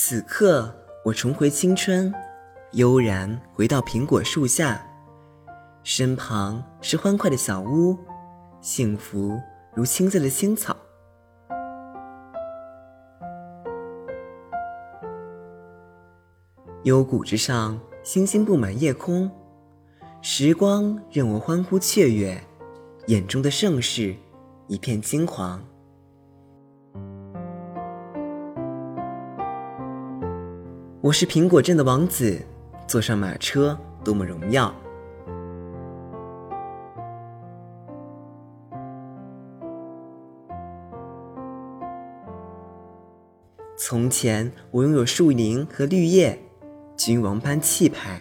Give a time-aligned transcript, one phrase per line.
[0.00, 0.72] 此刻，
[1.04, 2.14] 我重回青春，
[2.70, 4.80] 悠然回到苹果树下，
[5.82, 7.98] 身旁是欢快的小屋，
[8.60, 9.36] 幸福
[9.74, 10.76] 如青色的青草。
[16.84, 19.28] 幽谷之上，星星布满夜空，
[20.22, 22.40] 时光任我欢呼雀跃，
[23.08, 24.14] 眼中的盛世
[24.68, 25.60] 一片金黄。
[31.08, 32.38] 我是苹果镇的王子，
[32.86, 34.70] 坐上马车，多么荣耀！
[43.78, 46.38] 从前，我拥有树林和绿叶，
[46.94, 48.20] 君王般气派，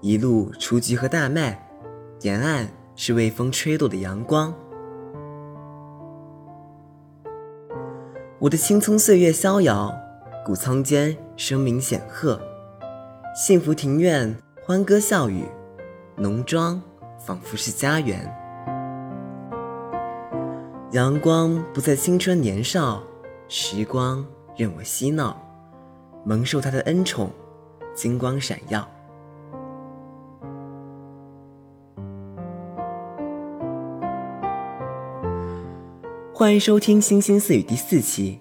[0.00, 1.68] 一路雏菊和大麦，
[2.22, 4.54] 沿岸是微风吹落的阳光。
[8.38, 9.94] 我的青葱岁月逍遥，
[10.44, 11.16] 谷仓间。
[11.36, 12.40] 声名显赫，
[13.32, 14.34] 幸福庭院
[14.66, 15.44] 欢歌笑语，
[16.16, 16.82] 农庄
[17.16, 18.28] 仿佛是家园。
[20.90, 23.00] 阳光不再青春年少，
[23.46, 25.40] 时光任我嬉闹，
[26.24, 27.30] 蒙受他的恩宠，
[27.94, 28.84] 金光闪耀。
[36.34, 38.40] 欢迎收听《星星似语》第四期，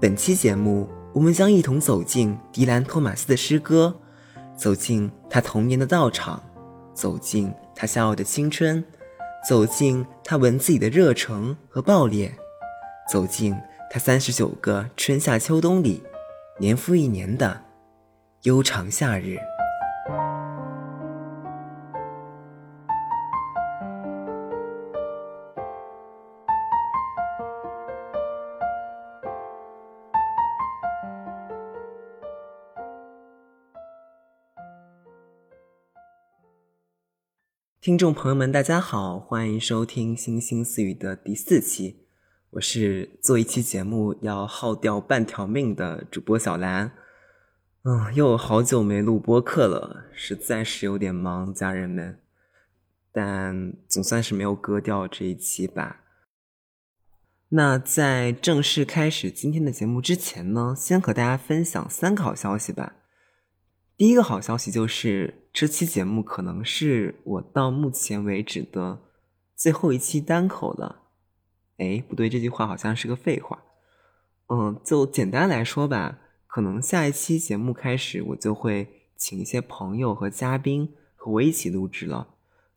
[0.00, 0.88] 本期节目。
[1.12, 3.94] 我们将一同走进迪兰·托马斯的诗歌，
[4.56, 6.40] 走进他童年的道场，
[6.94, 8.84] 走进他骄傲的青春，
[9.48, 12.32] 走进他文字里的热诚和爆裂，
[13.10, 13.56] 走进
[13.90, 16.00] 他三十九个春夏秋冬里
[16.60, 17.60] 年复一年的
[18.42, 19.36] 悠长夏日。
[37.80, 42.04] 听众朋友们，大家好，欢迎收听《星星私语》的第四期。
[42.50, 46.92] 我是做一期节目要耗掉半条命的主播小兰。
[47.84, 52.20] 嗯，又好久没录播客了，实在是有点忙，家人们。
[53.10, 56.02] 但总算是没有割掉这一期吧。
[57.48, 62.96] 那在正式开始今天的节目之前呢，先和大家分享三个好消息吧。
[64.00, 65.34] 第一个好消息就是。
[65.52, 69.00] 这期节目可能是我到目前为止的
[69.54, 71.02] 最后一期单口了。
[71.76, 73.62] 哎，不对，这句话好像是个废话。
[74.46, 82.28] 嗯，就简单来说吧，可能下一期节目开始，我就会请一些朋友和嘉宾和我一起录制了，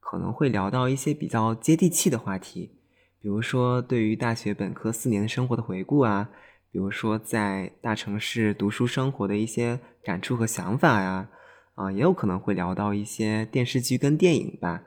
[0.01, 2.79] 可能会聊到一些比较接地气的话题，
[3.21, 6.31] 比如说对于大学本科四年生活的回顾啊，
[6.69, 11.29] 比如说在大城市读书生活的一些感触和想法呀。
[11.75, 14.83] 啊，也有可能会聊到一些电视剧跟电影吧，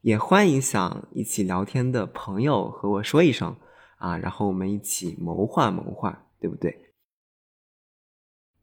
[0.00, 3.54] 也欢迎想一起聊天的朋友和我说一声
[3.98, 6.94] 啊，然后我们一起谋划谋划，对不对？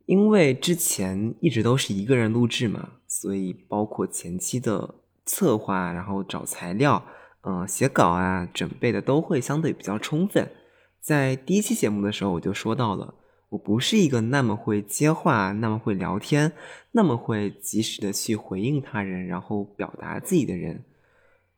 [0.07, 7.05] 因为之前一直都是一个人录制嘛，所以包括前期的策划，然后找材料，
[7.43, 10.51] 嗯，写稿啊，准备的都会相对比较充分。
[10.99, 13.13] 在第一期节目的时候，我就说到了。
[13.51, 16.53] 我不是一个那么会接话、那么会聊天、
[16.93, 20.85] 那么会及时的去回应他人，然后表达自己的人。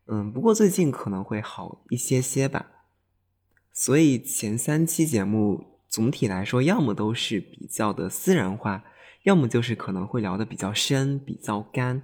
[0.06, 2.66] 嗯，不过最近可能会好一些些吧。
[3.72, 8.82] 所以前三期节目总体来说，要么都是比较的私人化，
[9.22, 12.02] 要么就是可能会聊的比较深、比较干。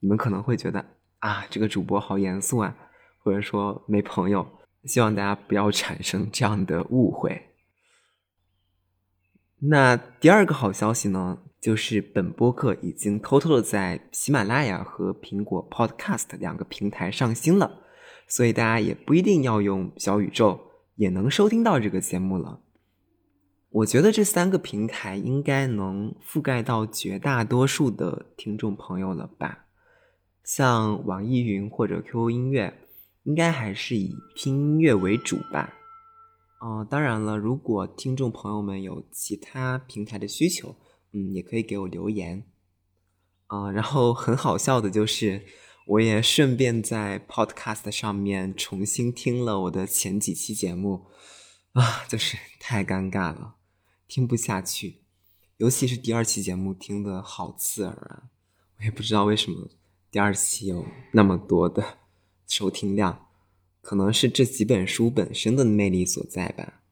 [0.00, 0.84] 你们可能会觉得
[1.18, 2.74] 啊，这个主播好严肃啊，
[3.18, 4.46] 或者说没朋友。
[4.84, 7.45] 希望大家不要产生这样的误会。
[9.58, 17.80] 那第二个好消息呢，就是本播客已经偷偷的在喜马拉雅和苹果 Podcast 两个平台上新了，
[18.28, 20.60] 所以大家也不一定要用小宇宙
[20.96, 22.60] 也能收听到这个节目了。
[23.70, 29.66] 我觉得这三个平台应该能覆盖到绝大多数的听众朋友了吧？
[30.44, 32.72] 像网易云或者 QQ 音乐，
[33.24, 35.72] 应该还是以听音乐为主吧。
[36.58, 40.76] 哦，当然了，如果听众朋友们有其他平台的需求，
[41.12, 42.44] 嗯，也可以给我留言。
[43.48, 45.44] 啊，然后很好笑的就是，
[45.86, 51.06] 我也顺便在 Podcast 上面重新听了我的前几期节目，
[51.72, 53.56] 啊，就是太尴尬了，
[54.08, 55.02] 听不下去，
[55.58, 58.22] 尤其是第二期节目听的好刺耳啊，
[58.78, 59.68] 我也不知道为什么
[60.10, 61.98] 第二期有那么多的
[62.48, 63.25] 收听量。
[63.86, 66.82] 可能是这几本书本身的魅力所在吧。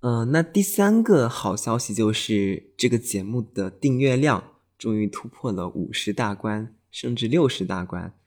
[0.00, 8.18] 嗯，那第三个好消息就是这个节目的订阅量终于突破了五十大关，甚至六十大关。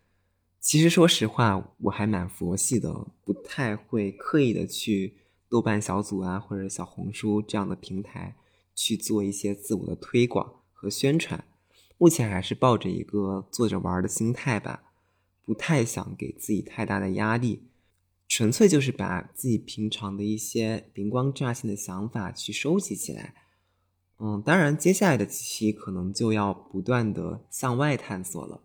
[0.62, 5.18] 其实说实话，我还蛮佛系的，不太会刻意的去
[5.50, 8.38] 豆瓣小组啊或者小红书这样的平台
[8.74, 11.44] 去做一些自我的推广和宣传。
[11.98, 14.85] 目前还是抱着一个做着玩的心态吧，
[15.46, 17.70] 不太想给自己太大的压力。
[18.28, 23.36] 纯粹就是把自己平常的一些灵光乍现的想法去收集起来，
[24.18, 28.64] 嗯，当然接下来的几期可能就要不断的向外探索了，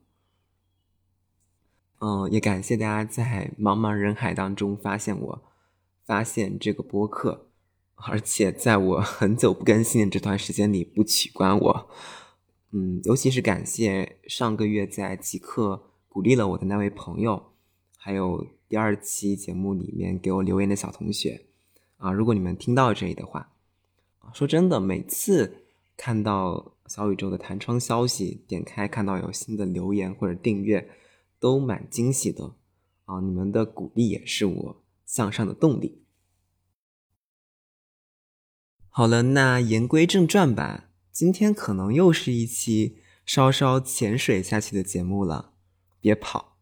[2.01, 5.43] 嗯，也感谢大家在茫茫人海当中发现我，
[6.07, 7.51] 发现这个播客，
[7.97, 11.91] 而且在我很久不更新的这段时间里不取关我，
[12.73, 17.53] 嗯，尤其是感谢上个月在极客鼓励了我的那位朋友，
[17.97, 18.47] 还有。
[18.71, 21.47] 第二期节目里面给我留言的小同学，
[21.97, 23.51] 啊，如果你们听到这里的话，
[24.33, 25.65] 说真的，每次
[25.97, 30.89] 看到小宇宙的弹窗消息，点开看到有新的留言或者订阅，
[31.41, 32.55] 都蛮惊喜的，
[33.07, 36.05] 啊，你们的鼓励也是我向上的动力。
[38.89, 45.50] 好了，那言归正传吧，今天可能又是一期稍稍潜水下去的节目了，
[46.01, 46.57] 别跑。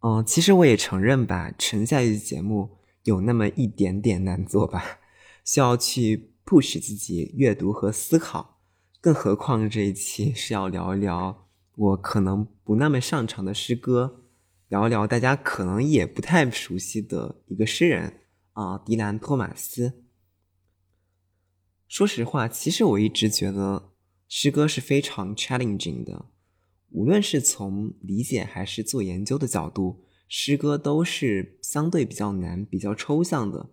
[0.00, 5.00] 嗯，其实我也承认吧，沉下去的节目有那么一点点难做吧，
[5.44, 8.60] 需要去 push 自己阅读和思考。
[9.00, 14.24] 更何况这一期是要聊一聊我可能不那么擅长的诗歌，
[14.68, 18.20] 聊一聊大家可能也不太熟悉的一个诗人
[18.52, 20.04] 啊，迪兰·托马斯。
[21.88, 23.92] 说实话，其实我一直觉得
[24.28, 26.26] 诗歌是非常 challenging 的。
[26.96, 33.68] 无论是从理解还是做研究的角度，诗歌都是相对比较难、比较抽象的，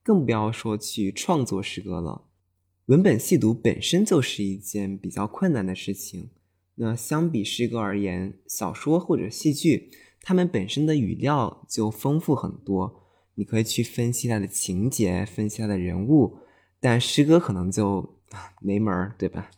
[0.00, 2.26] 更不要说去创作诗歌了。
[2.86, 6.30] 文本细读本身就是一件比较困难的事情。
[6.76, 9.90] 那相比诗歌而言，小说或者戏剧，
[10.22, 13.02] 它们本身的语料就丰富很多，
[13.34, 16.38] 你可以去分析它的情节，分析它的人物，
[16.78, 18.20] 但诗歌可能就
[18.62, 19.50] 没门儿，对吧？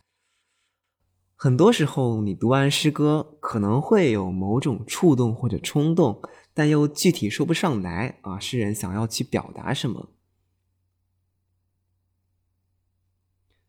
[1.43, 6.21] 很多时候，你读完诗歌可能会有某种触动或者冲动，
[6.53, 8.39] 但又具体说不上来啊。
[8.39, 10.09] 诗人想要去表达什么？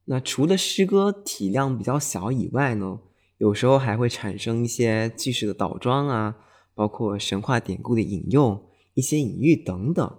[0.05, 3.01] 那除了诗歌体量比较小以外呢，
[3.39, 6.37] 有时候还会产生一些句式的倒装啊，
[6.75, 10.19] 包括神话典故的引用、一些隐喻等等。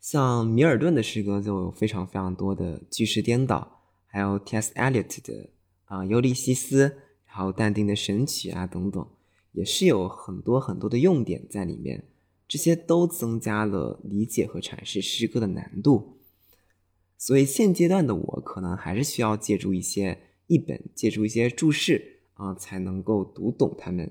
[0.00, 4.74] 像米尔顿的诗歌就有非常非常多的句式颠倒，还有 T.S.
[4.74, 5.50] Eliot 的。
[5.92, 6.88] 啊，《尤利西斯》，
[7.26, 9.06] 然后但丁的《神曲》啊，等等，
[9.52, 12.08] 也是有很多很多的用点在里面，
[12.48, 16.18] 这些都增加了理解和阐释诗歌的难度。
[17.18, 24.10] 所以现阶段的我，可能还是需要借助一些译本，借助一些注释啊，才能够读懂它们。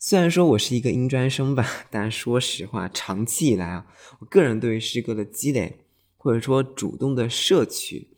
[0.00, 3.86] 虽然说我是一个英专生吧，但说实话，长期以来啊，
[4.18, 5.84] 我个人对于诗歌的积累，
[6.16, 8.08] 或者说主动的摄取。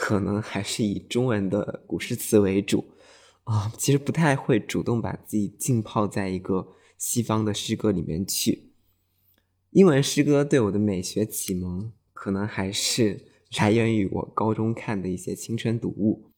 [0.00, 2.86] 可能还是以中文的古诗词为主
[3.44, 8.70] 啊，其实不太会主动把自己浸泡在一个西方的诗歌里面去。
[9.72, 13.26] 英文诗歌对我的美学启蒙，可能还是
[13.58, 16.30] 来源于我高中看的一些青春读物。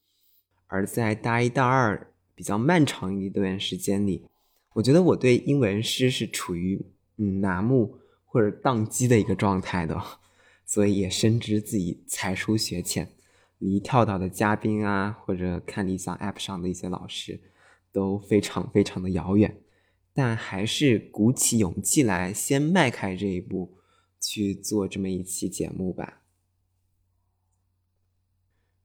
[0.67, 4.27] 而在大一、大二比较漫长一段时间里，
[4.75, 6.85] 我觉得我对英文诗是处于
[7.17, 10.03] 嗯麻木或者宕机的一个状态的，
[10.67, 13.15] 所以也深知自己才疏学浅。
[13.63, 17.41] 离跳岛的嘉宾啊，或者看理想 App 上的一些老师，
[17.93, 19.63] 都非常非常的遥远，
[20.13, 23.75] 但还是鼓起勇气来，先迈开这一步
[24.21, 26.23] 去做这么一期节目吧。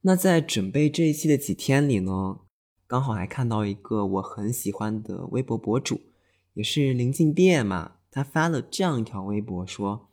[0.01, 2.41] 那在准备这一期的几天里呢，
[2.85, 6.01] 刚好还看到一个我很喜欢的微博博主，
[6.53, 10.11] 也是临近毕业嘛，他发了这样一条微博，说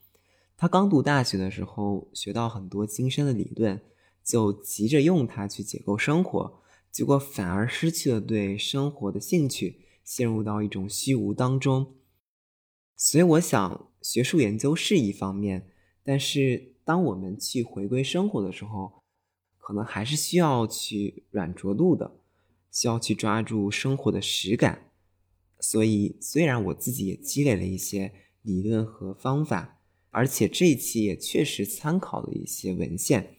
[0.56, 3.78] 他刚读大学的时候学到很多精深的理论。
[4.24, 11.94] 就急着用它去解构生活，结果反而失去了对生活的兴趣，陷入到一种虚无当中。
[12.96, 15.68] 所以，我想学术研究是一方面，
[16.02, 19.02] 但是当我们去回归生活的时候，
[19.58, 22.20] 可能还是需要去软着陆的，
[22.70, 24.90] 需要去抓住生活的实感。
[25.60, 28.12] 所以，虽然我自己也积累了一些
[28.42, 33.36] 理论和方法，而且这一期也确实参考了一些文献。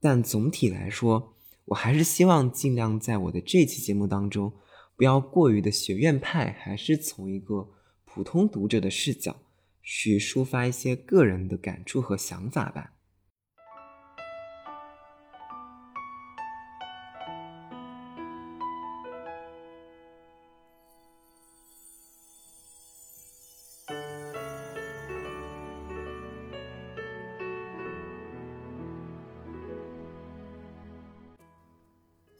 [0.00, 1.34] 但总体来说，
[1.66, 4.52] 我还是希望尽量在我的这期节目当中，
[4.96, 7.68] 不要过于的学院派，还是从一个
[8.04, 9.36] 普通读者的视角
[9.82, 12.92] 去抒发一些个人的感触和想法吧。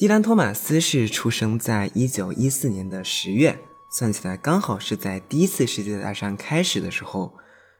[0.08, 3.58] 迪兰·托马斯是出生在一九一四年的十月，
[3.90, 7.34] 算起来刚好是在第一次世界大战开始的时候，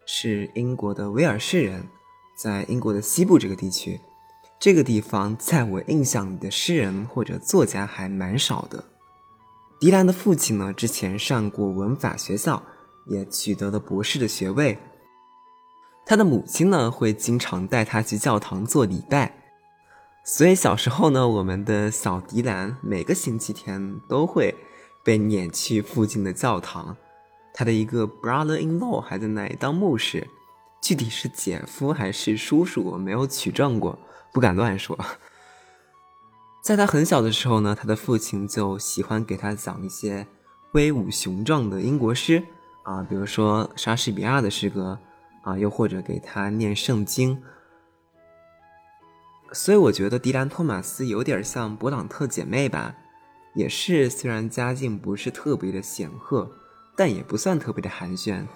[0.04, 1.88] 是英国的威尔士人，
[2.37, 3.99] 在英国的西部这个地区。
[4.61, 8.85] 这个地方在我印象里的诗人或者作家还蛮少的。
[9.80, 12.62] 迪兰的父亲呢，之前上过文法学校，
[13.06, 14.76] 也取得了博士的学位。
[16.04, 19.38] 他的母亲呢，会经常带他去教堂做礼拜。
[20.30, 24.54] 所以小时候呢，我们的小迪兰每个星期天都会
[25.02, 26.94] 被撵去附近的教堂。
[27.54, 30.28] 他的一个 brother-in-law 还在那里当牧师，
[30.82, 33.99] 具体是姐夫还是叔叔，我没有取证过，
[34.30, 34.99] 不敢乱说。
[36.62, 40.26] 在他很小的时候呢，他的父亲就喜欢给他讲一些
[40.73, 42.44] 威武雄壮的英国诗
[42.82, 44.99] 啊，比如说莎士比亚的诗歌
[45.42, 47.42] 啊，又或者给他念圣经。
[49.52, 52.95] 所以我觉得迪兰·托马斯有点像勃朗特姐妹吧，
[53.55, 56.50] 也是虽然家境不是特别的显赫，
[56.95, 58.47] 但也不算特别的寒暄，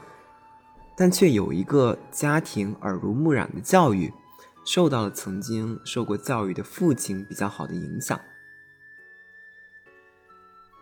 [0.94, 4.12] 但却有一个家庭耳濡目染的教育，
[4.66, 8.20] 受到了曾经受过教育的父亲比较好的影响。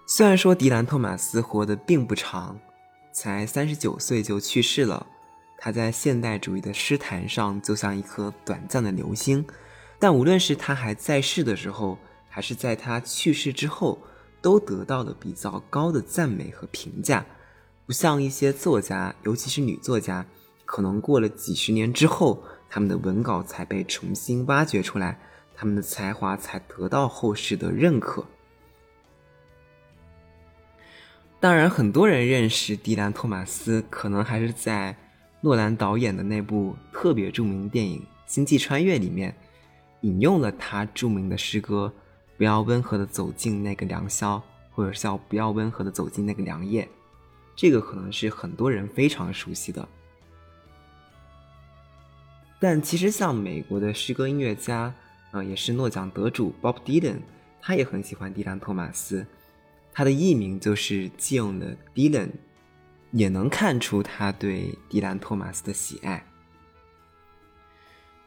[0.09, 2.59] 虽然说迪兰·托马斯活得并不长，
[3.13, 5.07] 才三十九岁就去世了，
[5.57, 9.47] 他在现代主义的诗坛上就像一颗短暂的流星。
[10.01, 13.99] 但无论是他还在世的时候，还是在他去世之后，
[14.41, 17.25] 都得到了比较高的赞美和评价。
[17.85, 20.25] 不像一些作家，尤其是女作家，
[20.65, 25.21] 可能过了几十年之后，他们的文稿才被重新挖掘出来，
[25.55, 28.25] 他们的才华才得到后世的认可。
[31.39, 34.97] 当然，很多人认识迪兰·托马斯，可能还是在
[35.43, 39.37] 诺兰导演的那部特别著名的电影《星际穿越》里面。
[40.03, 41.93] 引用了他著名的诗歌
[42.37, 46.89] ：“不要温和的走进那个良宵，或者叫不要温和的走进那个良夜。”
[47.55, 49.87] 这个可能是很多人非常熟悉的。
[52.59, 54.95] 但其实，像美国的诗歌音乐家，
[55.31, 57.21] 啊，也是诺奖得主 Bob Dylan，
[57.61, 59.27] 他也很喜欢迪兰·托马斯，
[59.93, 62.31] 他的艺名就是借用了 Dylan，
[63.13, 66.25] 也能看出他对迪兰·托马斯的喜爱。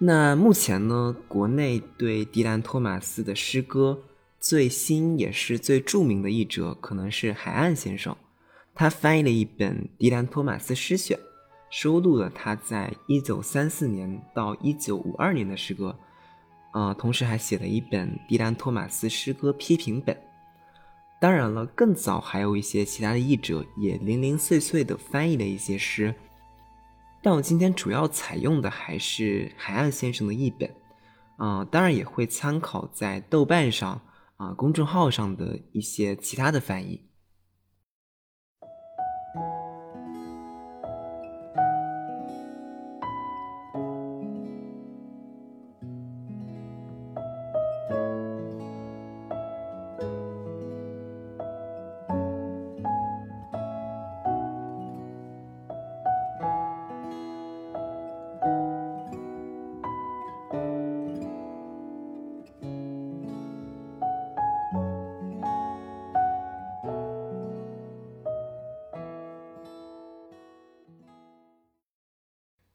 [0.05, 4.03] 那目前呢，国内对迪兰·托马斯的诗歌
[4.37, 8.13] 最新也是最著名的译者，可能是海岸先生。
[8.75, 11.17] 他翻译了一本《迪兰·托马斯诗选》，
[11.69, 15.97] 收录了他在一九三四年到一九五二年的诗歌。
[16.73, 20.13] 呃，同时还写了一本《迪兰·托马斯诗歌批评本》。
[21.21, 26.13] 当然了，更早还有一些其他的译者也零零碎碎的翻译了一些诗。
[27.25, 30.69] 但我今天主要采用的还是海岸先生的译本，
[31.37, 34.01] 啊，当然也会参考在豆瓣上
[34.35, 37.01] 啊公众号上的一些其他的翻译。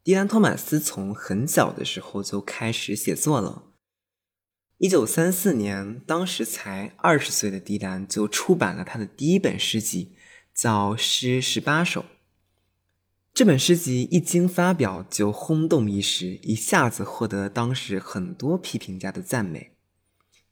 [0.09, 3.65] 迪兰·托马斯从很小的时候就开始写作了。
[4.79, 10.15] 一九三四年，当时才二十岁的迪兰就出版了他的第一本诗集，
[10.55, 12.01] 叫《诗十八首》。
[13.35, 19.73] 这本诗集一经发表就轰动一时，一下子获得当时很多批评家的赞美。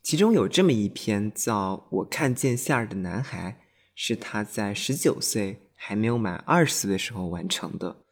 [0.03, 3.63] 其中有这么一篇叫《我看见夏日的男孩》，
[3.95, 8.03] 是他在十九岁还没有满二十岁的时候完成的。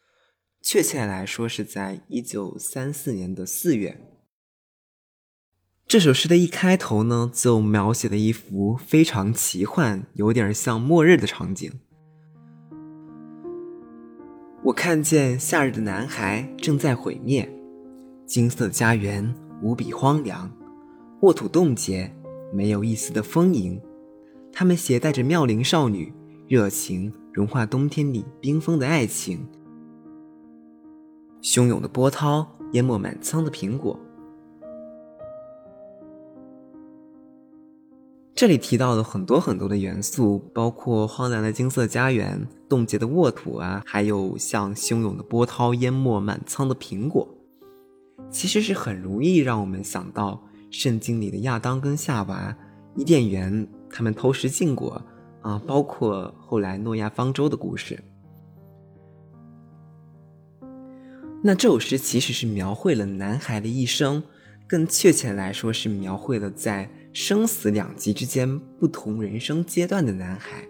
[0.66, 4.00] 确切来说，是在一九三四年的四月。
[5.86, 11.70] 这首诗的一开头呢，就描写了一幅非常奇幻、有点像末日的场景。
[14.62, 17.46] 我看见夏日的男孩正在毁灭，
[18.24, 20.50] 金色家园无比荒凉，
[21.20, 22.10] 沃土冻结，
[22.54, 23.78] 没有一丝的丰盈。
[24.50, 26.10] 他们携带着妙龄少女，
[26.48, 29.46] 热情融化冬天里冰封的爱情。
[31.44, 34.00] 汹涌的波涛淹没满仓的苹果。
[38.34, 47.28] 这里提到了很多很多的元素，包括荒凉的金色家园、冻结的沃土啊，还有像汹涌的波涛淹没满仓的苹果。
[48.30, 52.56] 其实是很容易让我们想到圣经里的亚当跟夏娃，
[52.96, 55.00] 伊甸园他们偷食禁果
[55.42, 58.02] 啊，包括后来诺亚方舟的故事。
[61.46, 64.22] 那这首诗其实是描绘了男孩的一生，
[64.66, 70.66] 更确切来说是描绘了在生死两极之间不同人生阶段的男孩。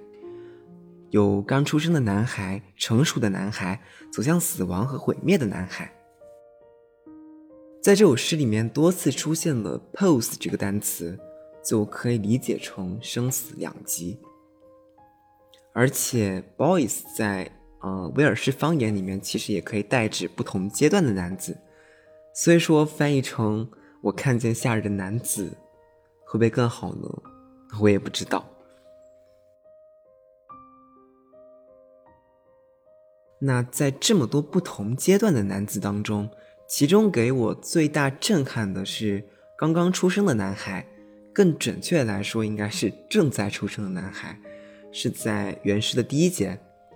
[1.11, 3.81] 有刚出生的男孩，成熟的男孩，
[4.13, 5.89] 走向死亡和毁灭的男孩。
[7.81, 11.17] 在这首诗里面多次出现了 “pose” 这个单词，
[11.65, 14.19] 就可以理解成生死两极。
[15.73, 17.49] 而且 “boys” 在
[17.85, 21.55] 呃威尔士方言里面其实也可以代指不同阶段的男子，
[22.33, 25.55] 所以说翻译成“我看见夏日的男子”
[26.25, 27.09] 会不会更好呢？
[27.79, 28.49] 我也不知道。
[33.39, 36.31] 那在这么多不同阶段的男子当中，
[36.67, 39.23] 其中给我最大震撼的是
[39.59, 40.87] 刚刚出生的男孩，
[41.35, 44.41] 更准确来说应该是正在出生的男孩，
[44.91, 46.59] 是在原诗的第一节，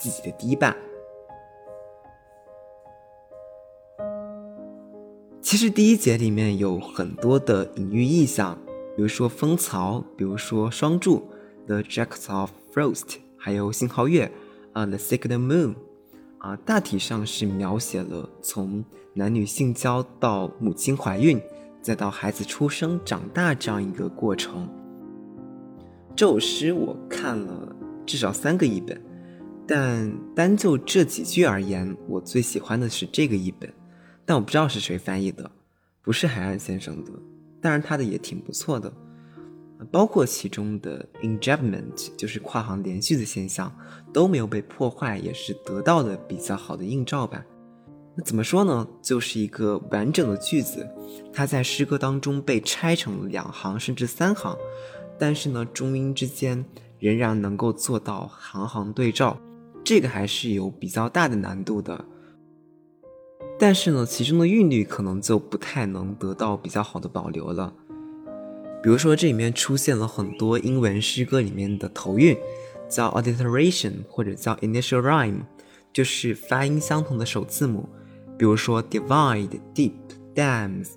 [0.00, 0.74] 自己的堤坝。
[5.42, 8.56] 其实第一节里面有很多的隐喻意象，
[8.96, 11.28] 比如说蜂巢，比如说双柱
[11.66, 14.32] ，The jacks of Frost，还有信号月，
[14.72, 15.74] 啊，The Second Moon。
[16.38, 18.82] 啊，大体上是描写了从
[19.12, 21.38] 男女性交到母亲怀孕，
[21.82, 24.66] 再到孩子出生长大这样一个过程。
[26.16, 28.98] 这首诗我看了至少三个译本，
[29.70, 33.72] 但单就这几句而言，我最喜欢的是这个译本。
[34.26, 35.48] 但我不知道是谁翻译的，
[36.02, 37.12] 不是海岸先生的，
[37.60, 38.92] 当然他的也挺不错的。
[39.92, 43.72] 包括其中的 enjambment，就是跨行连续的现象，
[44.12, 47.40] 都没有被破坏，也是得到的比较好的映照吧。
[48.16, 48.84] 那怎么说呢？
[49.00, 50.84] 就是一个完整的句子，
[51.32, 54.58] 它在诗歌当中被拆成两行甚至三行，
[55.16, 56.64] 但是呢，中英之间
[56.98, 59.40] 仍然能够做到行行对照，
[59.84, 62.04] 这个还是有比较大的难度的。
[63.58, 67.74] 但是呢，其中的韵律可能就不太能得到比较好的保留了。
[68.82, 72.34] 比如说，这里面出现了很多英文诗歌里面的头韵，
[72.88, 75.40] 叫 alliteration 或者叫 initial rhyme，
[75.92, 77.86] 就是发音相同的首字母。
[78.38, 79.92] 比如说 divide、deep、
[80.34, 80.92] dams、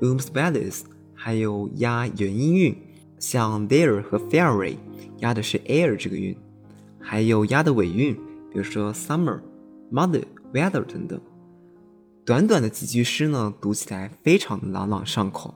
[0.00, 2.76] wombs bellies，还有押元音韵，
[3.18, 4.76] 像 there 和 fairy
[5.18, 6.36] 押的是 air 这个韵，
[7.00, 8.16] 还有押的尾韵，
[8.54, 9.40] 比如说 summer、
[9.92, 11.20] mother、weather 等等。
[12.24, 15.52] 短短的几句诗呢，读起来非常的朗朗上口。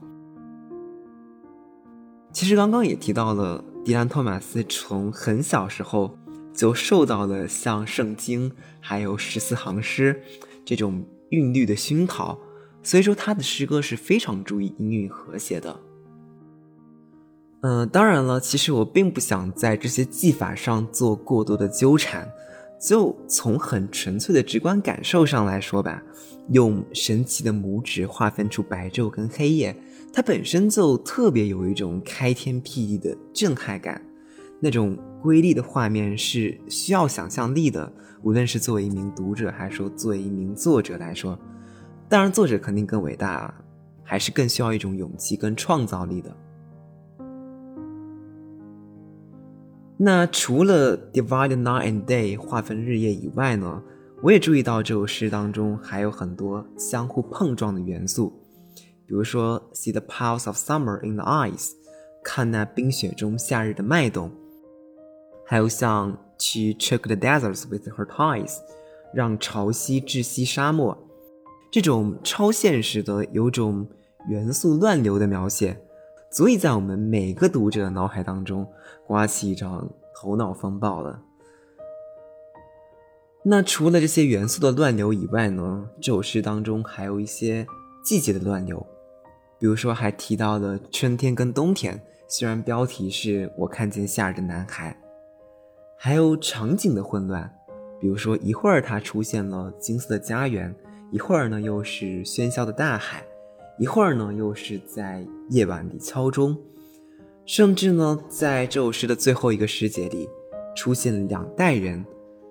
[2.33, 6.15] 其实刚刚也提到了，迪兰·托马斯从很小时候
[6.53, 10.21] 就受到了像圣经还有十四行诗
[10.65, 12.37] 这种韵律的熏陶，
[12.83, 15.79] 所以说他的诗歌是非常注意音韵和谐的。
[17.61, 22.31] 嗯，当然了，其实我并不想在这些技法上做过多的纠缠，
[22.79, 26.01] 就从很纯粹的直观感受上来说吧，
[26.49, 29.75] 用神奇的拇指划分出白昼跟黑夜。
[30.11, 34.01] 它本身就特别有一种开天辟地的震撼感，
[34.59, 37.91] 那种瑰丽的画面是需要想象力的。
[38.23, 41.37] 无论是作为一名读者，还是说作为一名作者来说，
[42.09, 43.53] 当然作者肯定更伟大，啊，
[44.03, 46.35] 还是更需要一种勇气跟创造力的。
[50.01, 53.83] 那除了 divide night and day 划分日夜以外呢，
[54.23, 58.31] 我也注意到这首诗当中还有很多相互碰撞的元素。
[59.05, 61.71] 比如说，see the pulse of summer in the eyes，
[62.23, 64.29] 看那冰雪中夏日的脉动；
[65.45, 68.59] 还有像去 choke the deserts with her ties，
[69.13, 70.97] 让潮汐窒息沙漠，
[71.69, 73.85] 这种超现实的、有种
[74.29, 75.77] 元素乱流的描写，
[76.31, 78.67] 足以在我们每个读者的脑海当中
[79.07, 81.21] 刮起一场头脑风暴了。
[83.43, 87.65] 那除了这些元素的乱流以外呢，这首诗当中还有一些
[88.03, 88.85] 季节的乱流。
[89.57, 94.95] 比如说，还提到了春天跟冬天，虽然标题是我看见夏日的男孩，
[95.97, 97.51] 还有场景的混乱，
[97.99, 100.73] 比如说一会儿它出现了金色的家园，
[101.11, 103.25] 一会儿呢又是喧嚣的大海，
[103.79, 106.57] 一会儿呢又是在夜晚里敲钟，
[107.45, 110.27] 甚至呢，在这首诗的最后一个诗节里，
[110.75, 112.05] 出现了两代人，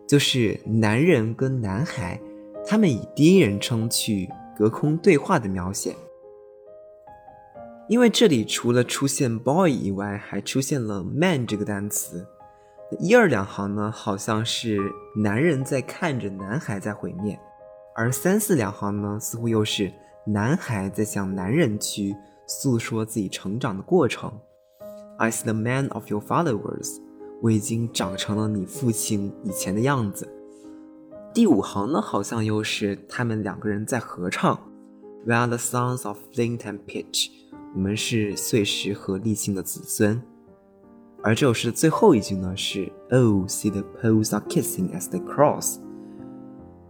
[0.09, 2.19] 就是男人跟男孩，
[2.67, 5.95] 他们以第一人称去隔空对话的描写。
[7.91, 12.27] 因为这里除了出现 boy 以外，还出现了 man 这个单词。
[12.99, 14.79] 一二两行呢，好像是
[15.15, 17.39] 男人在看着男孩在毁灭，
[17.95, 19.93] 而三四两行呢，似乎又是
[20.31, 22.15] 男孩在向男人去
[22.47, 24.31] 诉说自己成长的过程。
[25.19, 26.99] As the man of your fathers，
[27.41, 30.31] 我已经长成了你父亲以前的样子。
[31.33, 34.61] 第五行呢，好像又是他们两个人在合唱。
[35.25, 37.31] We are the sons of flint and pitch，
[37.75, 40.23] 我们是碎石和沥青的子孙。
[41.23, 45.79] 而这首诗的最后一句呢是 Oh, see the poles are kissing as they cross。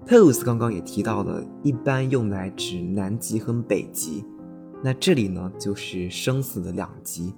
[0.08, 4.24] Poles 刚刚也提到了，一般用来指南极和北极，
[4.82, 7.34] 那这里呢就是生死的两极。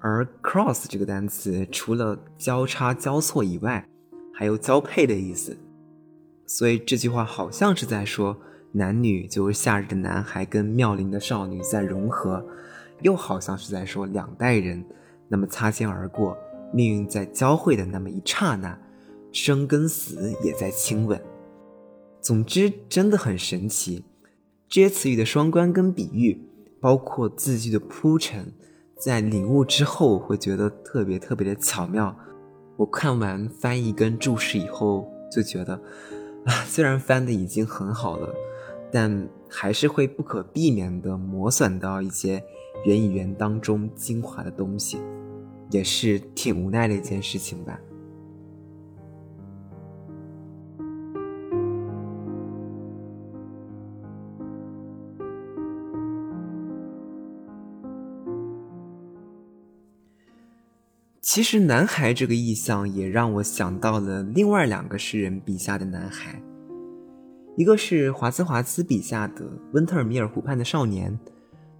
[0.00, 3.86] 而 cross 这个单词除了交叉交错以外，
[4.34, 5.56] 还有交配的意思，
[6.46, 8.36] 所以这句话好像是在说
[8.72, 12.44] 男女就是夏日的男孩跟妙龄的少女在融合，
[13.02, 14.84] 又好像是在说两代人。
[15.28, 16.36] 那么擦肩而过，
[16.74, 18.76] 命运在交汇的那么一刹那，
[19.30, 21.22] 生跟死也在亲吻。
[22.20, 24.04] 总之，真的很神奇。
[24.68, 26.40] 这些词语的双关跟比喻，
[26.80, 28.52] 包括字句的铺陈，
[28.96, 32.16] 在领悟之后会觉得特别特别的巧妙。
[32.76, 35.74] 我看完翻译跟注释以后，就觉得，
[36.44, 38.28] 啊，虽然翻的已经很好了，
[38.92, 42.42] 但还是会不可避免的磨损到一些
[42.84, 44.98] 原语言当中精华的东西。
[45.70, 47.80] 也是挺无奈的一件事情吧。
[61.32, 66.42] 其实，男孩这个意象也让我想到了另外两个诗人笔下的男孩，
[67.56, 71.16] 一个是华兹华兹笔下的温特米尔湖畔的少年。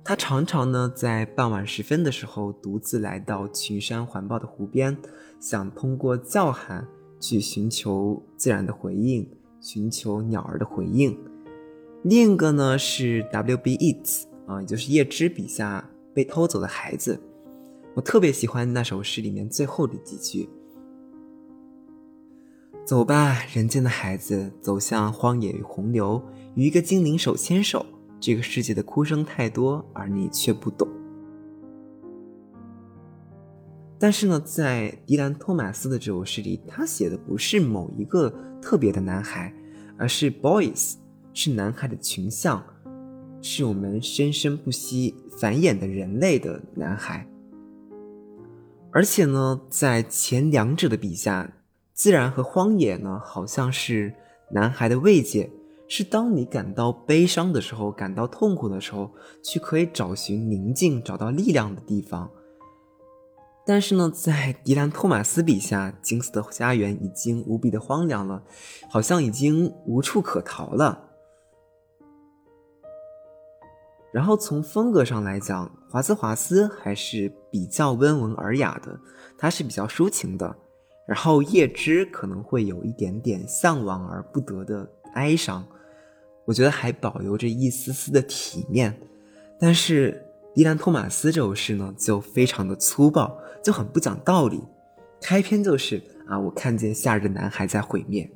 [0.05, 4.97] 他常常呢，在傍晚时分的时候，独自来到群山环抱的湖边，
[5.41, 6.87] 想通过叫喊
[7.19, 9.29] 去寻求自然的回应，
[9.61, 11.19] 寻求鸟儿的回应。
[12.05, 13.77] 另一个呢是 W.B.
[13.79, 17.21] Yeats 啊，也就是叶芝笔下被偷走的孩子。
[17.95, 20.49] 我特别喜欢那首诗里面最后的几句
[22.87, 26.23] ：“走吧，人间的孩子，走向荒野与洪流，
[26.55, 27.85] 与一个精灵手牵手。”
[28.21, 30.87] 这个世界的哭声太多，而你却不懂。
[33.99, 39.55] 但是呢，在迪兰·托马斯的这首诗里，他写的不是某一个特别的男孩，
[39.97, 40.97] 而是 boys，
[41.33, 42.63] 是男孩的群像，
[43.41, 47.27] 是我们生生不息繁衍的人类的男孩。
[48.93, 51.53] 而且呢，在前两者的笔下，
[51.95, 54.15] 自然和荒野呢，好像是
[54.53, 55.51] 男孩的慰藉。
[55.93, 59.11] 是当你感到悲伤的时候，感到痛苦的时候，
[59.43, 62.31] 去可以找寻宁静、找到力量的地方。
[63.67, 68.43] 但是呢，在迪兰·托马斯笔下，金斯的家园已经无比的荒凉了，
[68.89, 71.10] 好像已经无处可逃了。
[74.13, 78.99] 然后从风格上来讲，华兹华斯还是比较温文尔雅的，
[79.39, 80.57] 他是比较抒情的。
[81.07, 85.67] 然后叶芝可能会有一点点向往而不得的哀伤。
[86.45, 88.97] 我觉得还保留着一丝丝的体面，
[89.59, 94.61] 但是迪兰·托马斯这首诗呢，就非常的粗暴，就很不讲道理。
[95.21, 98.29] 开篇就是啊，我看见夏日的男孩在毁灭。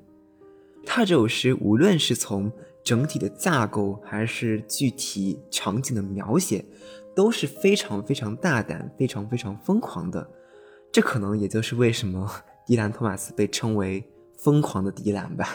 [0.87, 2.53] 他这首诗无论是从
[2.85, 6.65] 整体的架构，还是具体场景的描写，
[7.17, 10.29] 都是非常非常大胆、非常非常疯狂的。
[10.93, 12.31] 这可能也就是为什么
[12.67, 14.07] 迪兰·托马斯被称为
[14.39, 15.49] 疯狂的迪兰吧。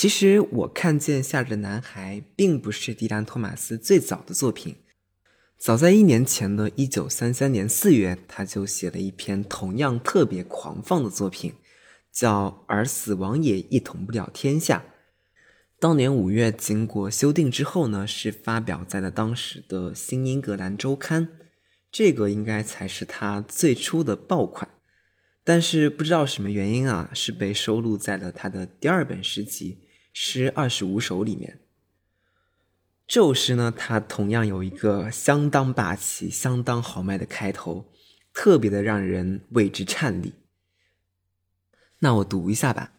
[0.00, 4.76] 其实我看见夏日的男孩，并不是迪兰·托马斯最早的作品。
[5.58, 11.52] 早在一年前的一九三三年四月，他就写了一篇同样特别狂放的作品，
[12.10, 14.84] 叫《而死亡也一统不了天下》。
[15.78, 21.26] 当年五月经过修订之后呢，是发表在了当时的《新英格兰周刊》，
[21.92, 24.70] 这个应该才是他最初的爆款。
[25.44, 29.89] 但是不知道什么原因啊，是被收录在了他的第二本诗集。
[30.12, 31.60] 诗二十五首里面，
[33.06, 37.86] 这首诗呢，它同样有一个相当霸气、相当豪迈的开头，
[38.32, 40.34] 特别的让人为之颤栗。
[42.00, 42.92] 那我读一下吧。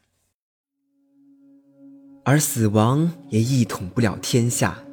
[2.24, 4.84] 而死亡也一统不了天下，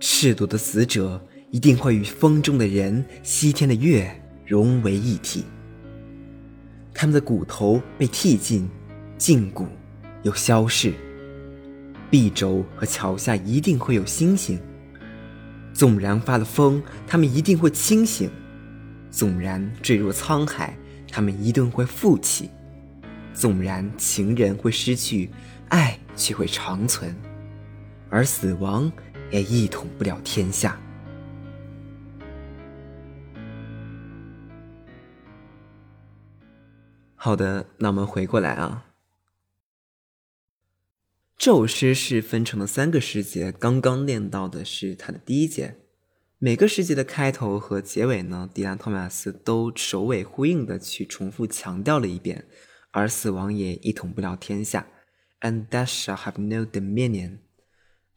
[0.00, 4.10] 赤裸的死者一定会与风中的人、西天的月
[4.46, 5.44] 融为一体。
[6.92, 8.68] 他们的骨头被剔尽，
[9.18, 9.66] 胫骨
[10.22, 10.92] 又消逝。
[12.10, 14.60] 壁轴和桥下一定会有星星。
[15.72, 18.28] 纵然发了疯，他们一定会清醒；
[19.10, 20.76] 纵然坠入沧海，
[21.10, 22.50] 他们一定会复起；
[23.32, 25.30] 纵然情人会失去，
[25.68, 27.14] 爱却会长存。
[28.10, 28.90] 而死亡
[29.30, 30.76] 也一统不了天下。
[37.14, 38.89] 好的，那我们回过来啊。
[41.40, 45.78] 这首诗是分成了三个诗节，刚刚念到的是它的第一节。
[46.36, 52.44] 每个诗节的开头和结尾呢，迪兰·托马斯都首尾呼应的去重复强调了一遍，
[52.90, 54.86] 而死亡也一统不了天下
[55.40, 57.38] ，and death shall have no dominion，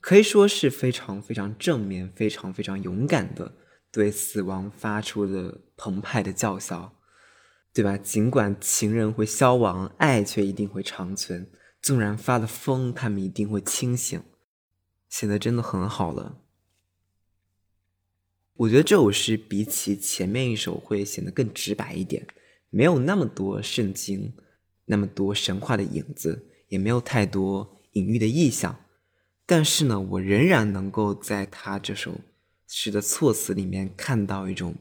[0.02, 3.54] 可以说是非常非常正面、非常非常勇敢的
[3.90, 6.94] 对死亡发出了澎湃的叫嚣，
[7.74, 7.96] 对吧？
[7.96, 11.50] 尽管情人会消亡，爱却一定会长存。
[11.84, 14.24] 纵然发了疯，他们一定会清醒。
[15.10, 16.40] 写的真的很好了。
[18.54, 22.26] 我觉得这首诗比起前面一首会显得更直白一点，
[22.70, 24.34] 没有那么多圣经、
[24.86, 28.80] 那么多神话的影子，也没有太多隐喻的意象。
[29.46, 32.22] 但是呢，我仍然能够在他这首
[32.66, 34.74] 诗的措辞里面看到一种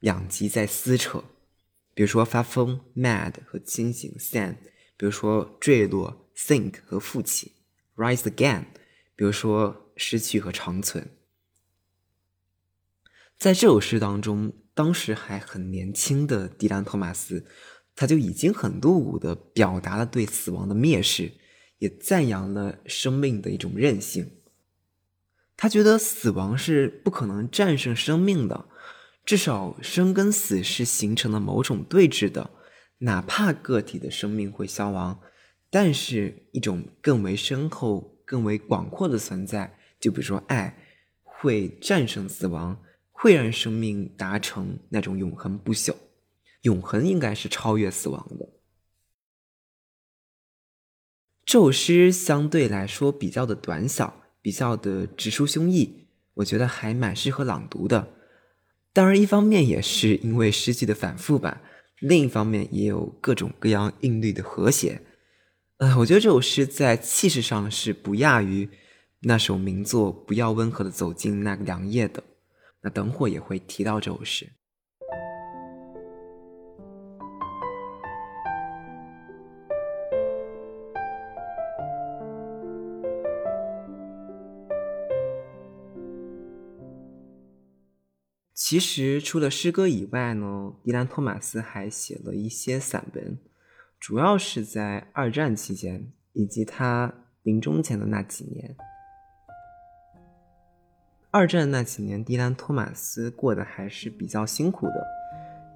[0.00, 1.24] 两极在撕扯，
[1.94, 4.56] 比如说发疯 （mad） 和清醒 （san），
[4.98, 6.26] 比如说坠落。
[6.46, 7.52] Think 和复起
[7.96, 8.64] ，rise again，
[9.14, 11.10] 比如说失去和长存。
[13.36, 17.46] 在这首诗当中，当时还很年轻的迪兰·托马斯，
[17.94, 21.32] 他就已经很露骨的表达了对死亡的蔑视，
[21.78, 24.40] 也赞扬了生命的一种韧性。
[25.56, 28.66] 他觉得死亡是不可能战胜生命的，
[29.26, 32.50] 至少生跟死是形成了某种对峙的，
[32.98, 35.20] 哪怕个体的生命会消亡。
[35.72, 40.76] 但是，一种更为深厚、更为广阔的存在，就比如说爱，
[41.22, 45.94] 会战胜死亡，会让生命达成那种永恒不朽。
[46.62, 48.48] 永恒应该是超越死亡的。
[51.44, 58.12] 这首诗相对来说比较的短小，比较的直抒胸臆，我觉得还蛮适合朗读的。
[58.92, 61.62] 当然，一方面也是因为诗句的反复吧，
[62.00, 65.00] 另一方面也有各种各样韵律的和谐。
[65.80, 68.68] 呃，我觉得这首诗在气势上是不亚于
[69.20, 72.22] 那首名作《不要温和的走进那个凉夜》的。
[72.82, 74.52] 那等会也会提到这首诗。
[88.52, 93.38] 其实除了诗歌以外呢，迪兰·托马斯还写了一些散文。
[94.00, 98.74] 主要是在二战期间以及他临终前的那几年。
[101.30, 105.06] 二战那几年，迪兰·托马斯过得还是比较辛苦的，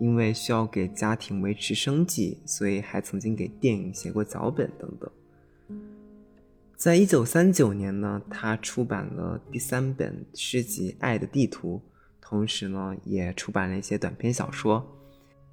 [0.00, 5.10] 因为需要给家庭维持生计，所以还曾经给电影写过脚本等等。
[6.76, 11.76] 在一九三九年呢，他出版了第三本诗集《爱的地图》，
[12.22, 14.84] 同时呢，也出版了一些短篇小说。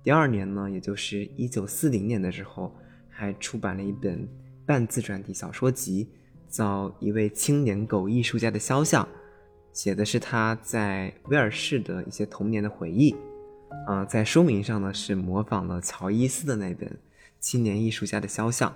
[0.04, 2.76] 第二年呢，也就是一九四零年的时候，
[3.08, 4.28] 还出版了一本
[4.66, 6.10] 半自传体小说集，
[6.50, 9.04] 叫《一位青年狗艺术家的肖像》，
[9.72, 13.16] 写的是他在威尔士的一些童年的回忆。
[13.88, 16.90] 啊，在书名上呢是模仿了乔伊斯的那本
[17.40, 18.74] 《青年艺术家的肖像》。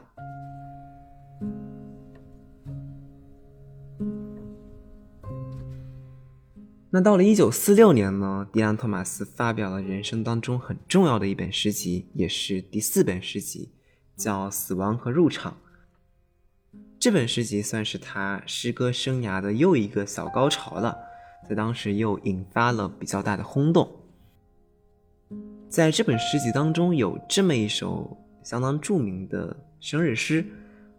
[6.95, 13.69] 那到了一九四六年呢，迪安·托马斯发表了人生当中很重要的一本诗集，也是第四本诗集，
[14.15, 15.57] 叫《死亡和入场》。
[16.97, 20.97] 这本诗集算是他诗歌生涯的又一个小高潮了，
[21.49, 23.91] 在当时又引发了比较大的轰动。
[25.67, 30.45] 在这本诗集当中，有这么一首相当著名的生日诗，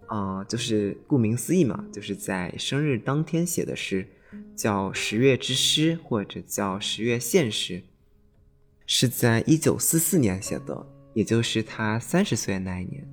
[0.08, 4.06] 啊，就是顾名思义嘛，就是在生日当天写的诗。
[4.54, 7.74] 叫《十月之诗》或者叫《十月现实》，
[8.86, 13.06] 是在一九四四年写的，也就是他三十岁那一年。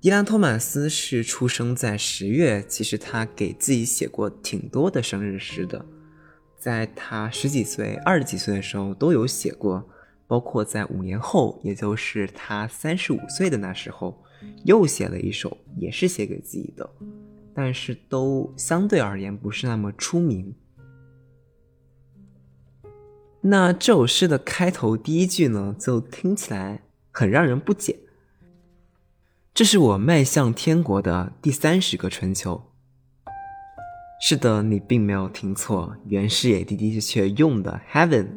[0.00, 5.86] 迪兰·托马斯是出生在十月，其实他给自己写过挺多的生日诗的，
[6.58, 9.88] 在他十几岁、二十几岁的时候都有写过，
[10.26, 14.21] 包括在五年后，也就是他三十五岁的那时候，
[14.64, 16.88] 又写了一首，也是写给自己的，
[17.54, 20.54] 但是都相对而言不是那么出名。
[23.40, 27.98] 那这首诗的开头第一句呢，就听起来很让人不解。
[29.52, 32.62] 这是我迈向天国的第三十个春秋。
[34.20, 38.28] 是的，你并没有听错，原诗也的的确确用的 “heaven”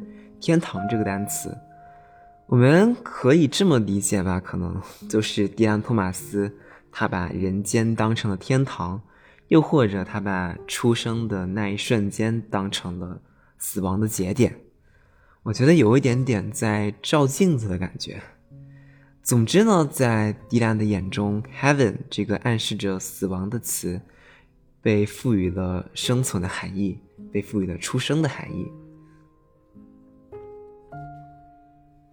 [0.42, 1.56] 天堂这个单词。
[2.48, 4.40] 我们可以这么理解吧？
[4.40, 4.80] 可能
[5.10, 6.56] 就是迪安·托马斯，
[6.92, 9.02] 他把人间当成了天堂，
[9.48, 13.20] 又或者他把出生的那一瞬间当成了
[13.58, 14.60] 死亡的节点。
[15.42, 18.22] 我觉得有一点点在照镜子的感觉。
[19.24, 24.00] 总之呢，在迪兰的眼中，“heaven” 这个暗示着死亡的词，
[24.84, 27.00] 被赋予了生存的含义，
[27.32, 28.72] 被赋予了出生的含义。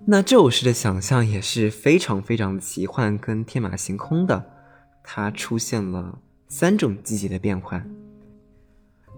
[0.04, 4.44] 那这首诗的想象也是非常非常奇幻跟天马行空的，
[5.02, 7.88] 它出现了三种季节的变换。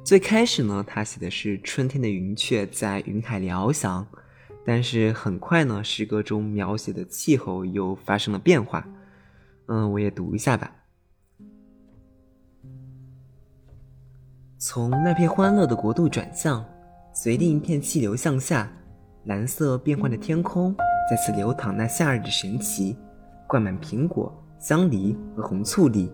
[0.04, 4.06] 最开始呢，他写的是春天的云雀在云海里翱翔。
[4.66, 8.86] 但是很快呢，诗歌中描写的气候又发生了变化。
[9.66, 10.70] 嗯，我也读一下吧。
[14.58, 16.64] 从那片欢乐的国度转向，
[17.14, 18.70] 随另一片气流向下，
[19.26, 20.74] 蓝色变幻的天空
[21.10, 22.96] 再次流淌那夏日的神奇，
[23.46, 26.10] 灌满苹果、香梨和红醋栗。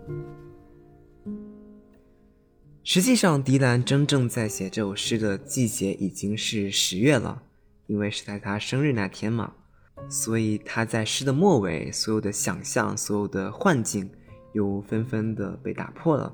[2.83, 7.43] 实际上，迪兰真正在写这首诗的季节已经是十月了。
[7.87, 9.53] 因为是在他生日那天嘛，
[10.09, 14.09] 所以他在诗的末尾，所有的想象、所有的幻境，
[14.53, 16.33] 又纷纷的被打破了。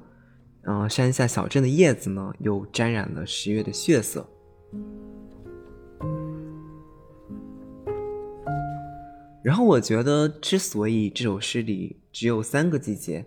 [0.65, 4.29] 嗯，山下小镇的叶子呢，又沾染了十月的血色。
[9.47, 13.25] 然后我觉得，之所以这首诗里只有三个季节，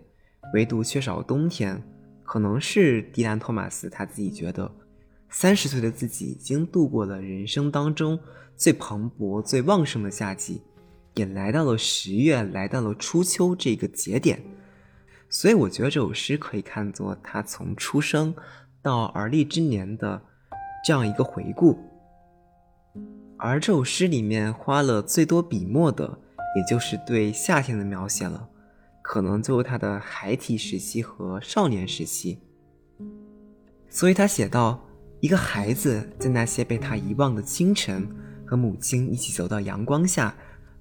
[0.52, 1.82] 唯独缺少冬天，
[2.24, 4.70] 可能是迪兰·托马斯他自己觉得。
[5.30, 8.20] 三十岁的自己已经度过了人生当中
[8.54, 10.60] 最蓬勃、最旺盛的夏季，
[11.14, 14.42] 也来到了十月，来到了初秋这个节点。
[15.30, 18.34] 所以，我觉得这首诗可以看作他从出生
[18.82, 20.20] 到而立之年的
[20.84, 21.78] 这样一个回顾。
[23.40, 26.18] 而这首诗里面花了最多笔墨的，
[26.56, 28.48] 也就是对夏天的描写了，
[29.02, 32.38] 可能就是他的孩提时期和少年时期。
[33.88, 34.84] 所以他写道。
[35.22, 38.08] 一个孩子在那些被他遗忘的清晨，
[38.46, 40.34] 和母亲一起走到阳光下，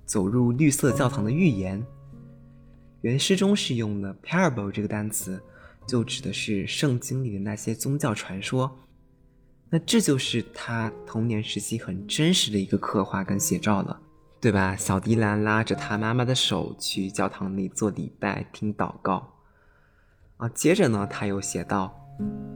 [0.05, 1.85] 走入绿色教堂的预言。
[3.01, 5.43] 原诗中是用了 “parable” 这个单词，
[5.85, 8.73] 就指的是圣经里的那些宗教传说。
[9.69, 13.99] 那这就是他童年时期很真实的一个刻画跟写照了，
[14.41, 14.75] 对吧？
[14.75, 19.31] 小迪兰拉着他妈妈的手去教堂里做礼拜、听祷告。
[20.37, 21.95] 啊，接着呢，他又写道。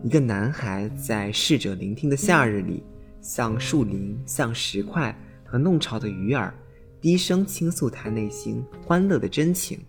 [0.03, 2.83] 一个男孩在逝者聆听的夏日里，
[3.21, 6.53] 像树林、像石块和弄潮的鱼儿，
[6.99, 9.79] 低声倾诉他内心欢乐的真情。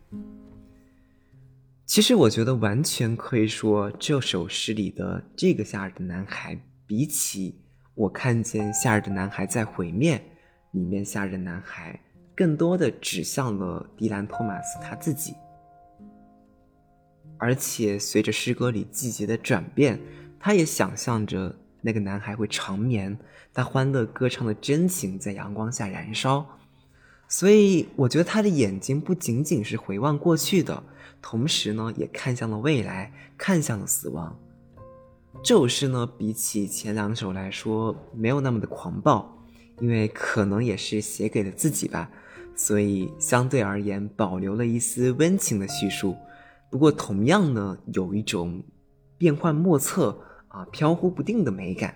[1.86, 7.60] 其实，我觉得完全可以说，这首诗里的这个夏日的男孩，比起
[7.94, 10.22] 我看见夏日的男孩在毁灭
[10.72, 11.98] 里面，夏日的男孩
[12.34, 15.34] 更多的指向了迪兰·托马斯他自己。
[17.38, 20.00] 而且随着诗歌里季节的转变，
[20.38, 23.18] 他也想象着那个男孩会长眠，
[23.52, 26.46] 他欢乐歌唱的真情在阳光下燃烧。
[27.28, 30.82] 所以我觉得他的眼睛不仅仅是回望过去的，
[31.22, 34.38] 同时呢，也看向了未来，看向了死亡。
[35.44, 39.44] 这首诗呢，比起前两首来说，没有那么的狂暴，
[39.78, 42.10] 因为可能也是写给了自己吧，
[42.56, 46.16] 所以相对而言保留了一丝温情的叙述。
[46.70, 48.64] 不过，同样呢，有一种
[49.18, 50.18] 变幻莫测
[50.48, 51.94] 啊、飘忽不定的美感。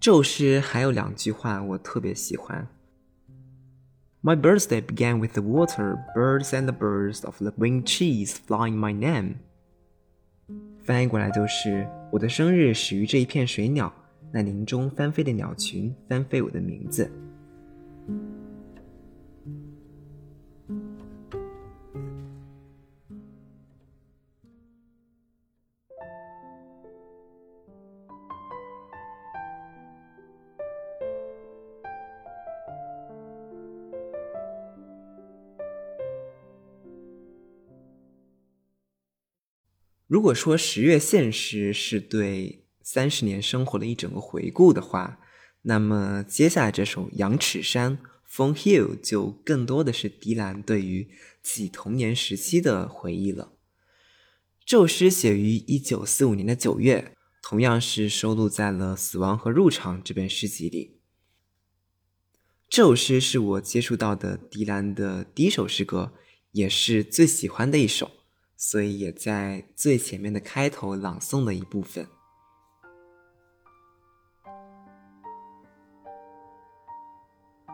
[0.00, 2.66] 这首诗还有两句话我特别喜欢。
[4.21, 8.91] My birthday began with the water, birds and the birds of the winged trees flying my
[8.91, 9.35] name。
[10.83, 13.93] 翻译过来就是：我的生日始于这一片水鸟。
[14.31, 17.09] 那林中翻飞的鸟群，翻飞我的名字。
[40.10, 45.20] 如果说十月现实是对三十年生活的一整个回顾的话，
[45.62, 47.96] 那么接下来这首《羊齿山》
[48.28, 51.08] （Fon Hill） 就更多的是迪兰对于
[51.44, 53.52] 自己童年时期的回忆了。
[54.66, 60.98] 这首诗写于一九四五年的九月，同样是收录在了《死亡和入场》这本诗集里。
[62.68, 66.14] 这首诗是我接触到的迪兰的第一首诗歌，
[66.50, 68.10] 也是最喜欢的一首，
[68.62, 72.06] 所以也在最前面的开头朗诵的一部分。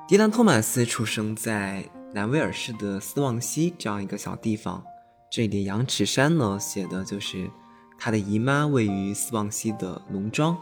[0.07, 4.81] 迪兰·托马斯出生在南威尔士的斯旺西这样一个小地方，
[5.29, 7.51] 这里的羊齿山呢，写的就是
[7.99, 10.57] 他的姨妈位于斯旺西的农庄。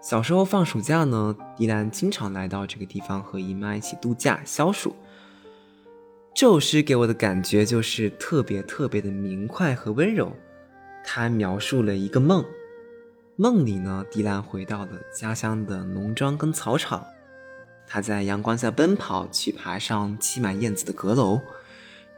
[0.00, 4.94] 小时候放暑假呢，迪兰经常来到这个地方和姨妈一起度假消暑。
[6.34, 10.32] 这首诗给我的感觉就是特别特别的明快和温柔。
[11.04, 12.44] 他描述了一个梦，
[13.36, 17.06] 梦里呢，迪兰回到了家乡的农庄跟草场，
[17.86, 21.40] 他在阳光下奔跑，去爬上栖满燕子的阁楼。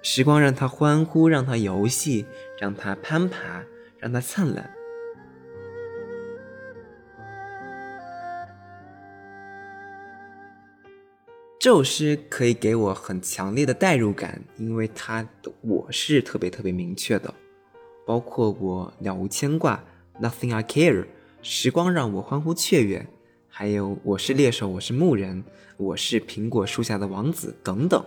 [0.00, 2.24] 时光让他欢呼，让他游戏，
[2.58, 3.62] 让他攀爬，
[3.98, 4.70] 让他灿烂。
[11.66, 17.34] 这首诗可以给我很强烈的代入感，因为它的我是特别特别明确的，
[18.06, 19.82] 包括我了无牵挂
[20.22, 21.06] ，Nothing I care，
[21.42, 23.04] 时光让我欢呼雀跃，
[23.48, 25.42] 还有我是猎手，我是牧人，
[25.76, 28.04] 我是苹果树下的王子等等。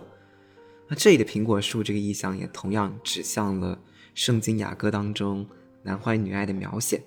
[0.88, 3.78] 那这里的苹果树这个意象也同样指向了
[4.14, 5.46] 圣经雅歌当中
[5.82, 7.02] 男欢女爱的描写，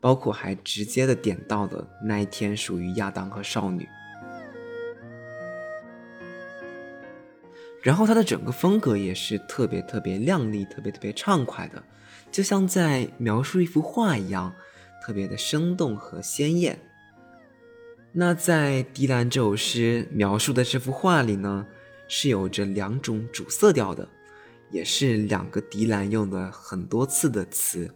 [0.00, 3.88] 包括还直接的点到了那一天属于亚当和少女。
[7.82, 11.82] 然后它的整个风格也是特别特别亮丽、特别特别畅快的，
[12.30, 14.54] 就像在描述一幅画一样，
[15.04, 16.78] 特别的生动和鲜艳。
[18.12, 21.66] 那在迪兰这首诗描述的这幅画里呢，
[22.06, 24.08] 是有着两种主色调的，
[24.70, 27.92] 也是两个迪兰用的很多次的词，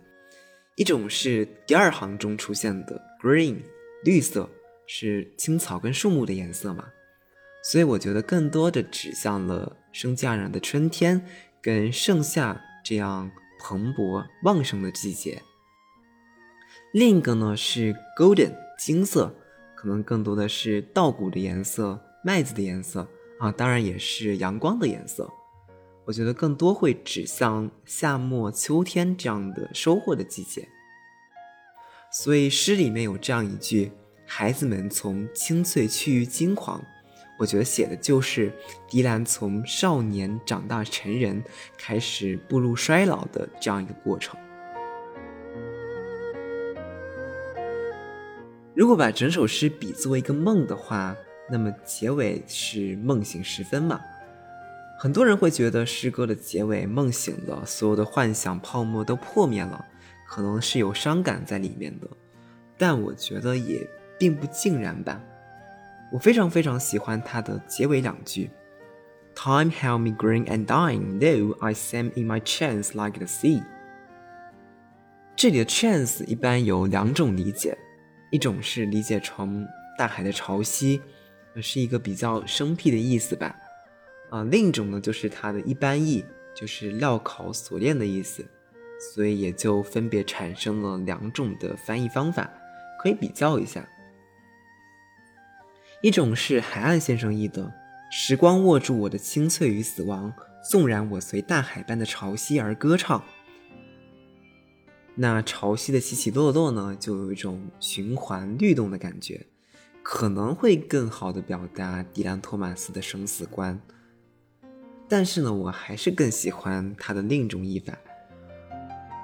[0.74, 3.58] 一种是第二行中出现的 green
[4.02, 4.50] 绿色，
[4.86, 6.86] 是青草跟树木的颜色嘛。
[7.68, 11.20] 所以我觉得更多的指向了生机盎然的春天，
[11.60, 15.42] 跟盛夏这样蓬勃旺盛的季节。
[16.92, 19.34] 另一个呢是 golden 金色，
[19.74, 23.04] 可能更多的是稻谷的颜色、麦子的颜色
[23.40, 25.28] 啊，当然也是阳光的颜色。
[26.04, 30.68] 我觉得更多会指向夏末秋天这样的收获的季节。
[32.12, 33.90] 所以诗里面有这样一句：
[34.24, 36.80] 孩子们从青翠趋于金黄。
[37.38, 38.52] 我觉得写的就是
[38.88, 41.42] 迪兰从少年长大成人，
[41.76, 44.38] 开始步入衰老的这样一个过程。
[48.74, 51.16] 如果把整首诗比作一个梦的话，
[51.50, 54.00] 那么结尾是梦醒时分嘛？
[54.98, 59.84] 很多人会觉得诗歌的结尾梦醒了，所有的幻想泡沫都破灭了，
[60.26, 62.08] 可能是有伤感在里面的。
[62.78, 63.86] 但我觉得也
[64.18, 65.22] 并不尽然吧。
[66.12, 68.50] 我非常非常喜欢它的结尾两句
[69.34, 73.62] ：“Time held me green and dying, though I sang in my chance like the sea。”
[75.36, 77.76] 这里的 chance 一般有两种理解，
[78.30, 79.66] 一种是理解成
[79.98, 81.00] 大海的潮汐，
[81.60, 83.54] 是一个比较生僻的意思吧。
[84.30, 88.46] 啊，另一种呢就是它的一般意，就是镣铐锁链的意思，
[89.14, 92.50] 所以也就分别产生了两种的翻译方法，
[92.98, 93.86] 可以比较一下。
[96.02, 97.72] 一种是海岸先生译的，
[98.10, 100.32] 时光握住我的清脆与死亡，
[100.70, 103.22] 纵然我随大海般的潮汐而歌唱。
[105.14, 109.46] 那潮汐的起起落落呢，就有一种循环律动的感觉，
[110.02, 113.80] 可能会更好的表达迪兰托马斯的生死观。
[115.08, 117.94] 但是呢，我还是更喜欢他的另一种译法：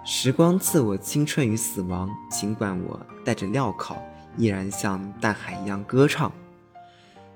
[0.07, 3.99] 时光赐我青春与死亡，尽管我戴着镣铐，
[4.39, 6.33] 依然像大海一样歌唱。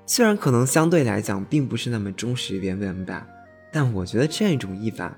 [0.09, 3.27] 虽然可能相对来讲并不是那么忠实原文吧，
[3.71, 5.15] 但我觉得这样一种译法，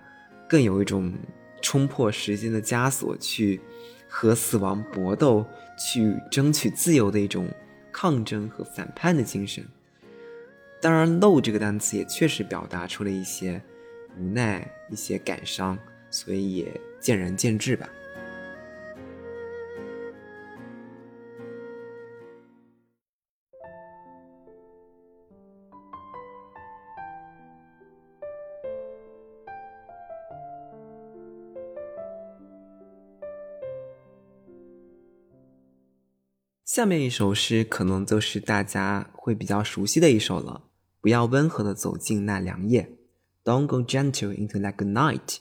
[0.49, 1.13] 更有一种
[1.61, 3.61] 冲破时间的枷锁，去
[4.07, 5.45] 和死亡搏斗，
[5.77, 7.47] 去争取自由的一种
[7.91, 9.63] 抗争和反叛的精神。
[10.81, 13.61] 当然，“low” 这个单词也确实表达出了一些
[14.17, 15.77] 无奈、一些感伤，
[16.09, 17.87] 所以也见仁见智吧。
[36.79, 40.61] 下面一首诗可能就是大家会比较熟悉的一首了。
[41.01, 42.89] 不要温和的走进那凉夜
[43.43, 45.39] ，Don't go gentle into that good night。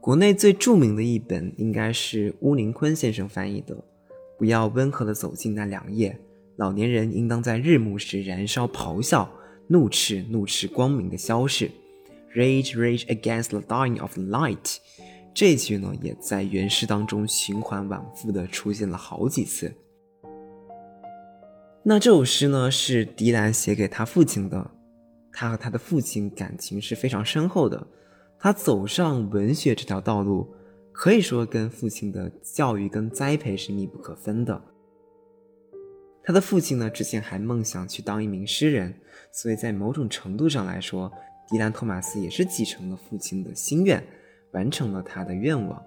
[0.00, 3.76] 国内最著名的一本应该是乌宁坤先生翻译的。
[4.38, 6.16] 不要温和的走进那凉夜，
[6.54, 9.28] 老年人应当在日暮时燃烧咆哮，
[9.66, 11.68] 怒斥怒斥光明的消逝
[12.36, 14.76] ，Rage rage against the dying of the light。
[15.34, 19.74] 这句呢，也在原诗当中循环往复的出现了好几次。
[21.84, 24.70] 那这首诗呢，是迪兰写给他父亲的。
[25.32, 27.84] 他和他的父亲感情是非常深厚的。
[28.38, 30.54] 他走上文学这条道路，
[30.92, 34.62] 可以说跟父亲的教育跟栽培是密不可分的。
[36.22, 38.94] 他的父亲呢，之前还梦想去当一名诗人，
[39.32, 41.10] 所以在某种程度上来说，
[41.48, 44.00] 迪兰·托马斯也是继承了父亲的心愿，
[44.52, 45.82] 完成了他的愿望。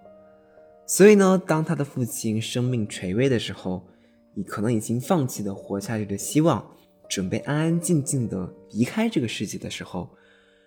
[0.86, 3.88] 所以呢，当他的父亲生命垂危的时候，
[4.36, 6.64] 你可能已经放弃了活下去的希望，
[7.10, 10.10] 准备安安静静的离开这个世界的时候，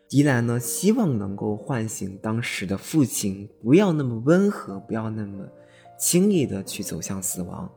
[0.08, 5.46] 迪兰呢希望能够唤醒当时的父亲，不要那么温和，不要那么
[5.98, 7.70] 轻易的去走向死亡。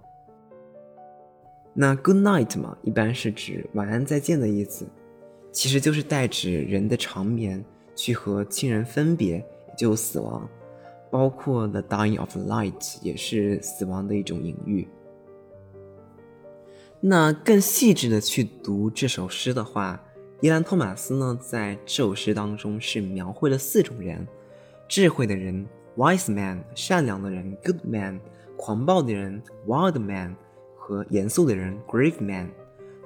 [1.73, 4.85] 那 good night 嘛，一般是指晚安再见的意思，
[5.51, 7.63] 其实就是代指人的长眠，
[7.95, 10.49] 去和亲人分别，也就死亡，
[11.09, 14.87] 包括 the dying of light 也是死亡的一种隐喻。
[17.03, 19.99] 那更细致的去读这首诗的话，
[20.39, 24.27] 伊兰·托马斯呢，在这首诗当中是描绘了四种人：
[24.87, 28.19] 智慧的人 （wise man）、善良的人 （good man）、
[28.55, 30.35] 狂暴的人 （wild man）
[30.77, 32.47] 和严肃的人 （grave man）。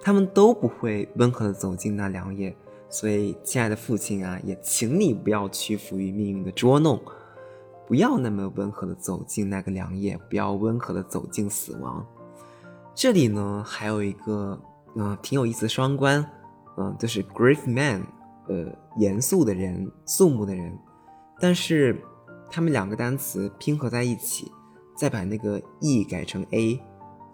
[0.02, 2.54] 他们都不会温和的走进那良夜，
[2.90, 7.02] 所以，亲爱的父亲啊，也请你不要屈服于命运的捉弄，
[7.88, 12.06] 不要那么温和的走进那个良夜，不要温和的走进死亡。
[12.96, 14.58] 这里呢，还有一个
[14.96, 16.26] 嗯挺有意思的双关，
[16.78, 18.02] 嗯，就是 grave man，
[18.48, 20.80] 呃，严肃的人，肃穆的人，
[21.40, 22.02] 但是
[22.50, 24.50] 他们两个单词拼合在一起，
[24.96, 26.82] 再把那个 e 改成 a，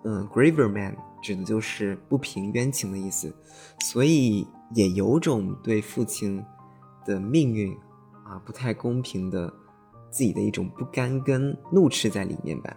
[0.03, 3.31] 嗯，graver man 指的就是不平冤情的意思，
[3.81, 6.43] 所以也有种对父亲
[7.05, 7.71] 的命运
[8.25, 9.53] 啊不太公平的
[10.09, 12.75] 自己的一种不甘跟怒斥在里面吧。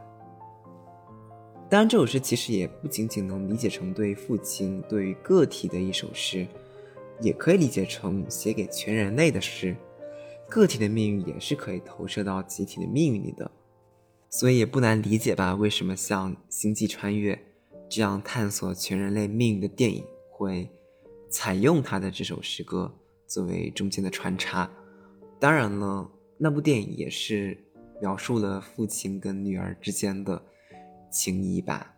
[1.75, 6.47] 当然，这首诗其实也不仅仅能理解成对父亲、对于个体的一首诗，
[7.21, 9.75] 也可以理解成写给全人类的诗。
[10.49, 13.51] 个体的命运也是可以投射到集体的命运里的，
[14.31, 15.57] 所以也不难理解吧？
[15.57, 17.35] 为什么像《星际穿越》
[17.91, 20.71] 这样探索全人类命运的电影会
[21.29, 22.95] 采用他的这首诗歌
[23.27, 24.71] 作为中间的穿插？
[25.41, 26.09] 当然了，
[26.39, 27.59] 那部电影也是
[28.01, 30.41] 描述了父亲跟女儿之间的。
[31.15, 31.95] 情谊吧，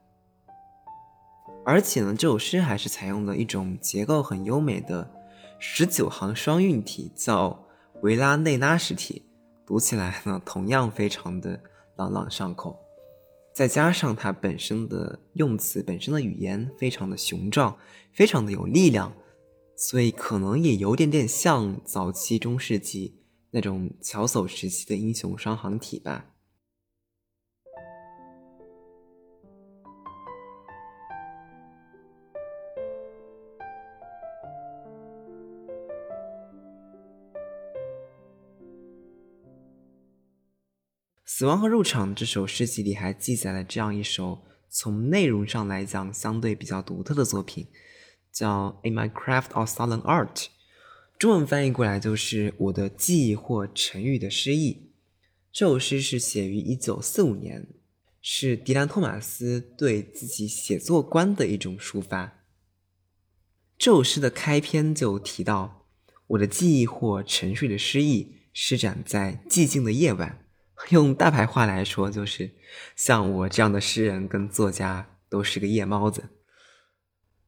[1.64, 5.10] 而且呢，这首诗还是采用了一种结构很优美的
[5.58, 7.66] 十九行双韵体，叫
[8.02, 9.22] 维拉内拉实体，
[9.64, 11.58] 读起来呢同样非常的
[11.96, 12.78] 朗朗上口。
[13.54, 17.74] 再加上它本身的用词本身的语言非常的雄壮，
[18.12, 19.10] 非常的有力量，
[19.76, 26.26] 所以可能也有点点像早期中世纪那种乔叟时期的英雄双行体吧。
[41.38, 47.66] 《死亡和入场》这首诗集里还记载了这样一首从内容上来讲相对比较独特的作品，
[48.32, 50.34] 叫《In My Craft of Silent Art》，
[51.18, 54.92] 中文翻译过来就是“我的记忆或成语的诗意”。
[55.52, 57.66] 这首诗是写于1945年，
[58.22, 62.44] 是迪兰·托马斯对自己写作观的一种抒发。
[63.76, 65.86] 这首诗的开篇就提到
[66.28, 70.42] ：“我的记忆或沉睡的诗意施展在寂静的夜晚。”
[70.90, 72.52] 用大白话来说，就是
[72.94, 76.30] 像我这样的诗人跟作家都是个夜猫子。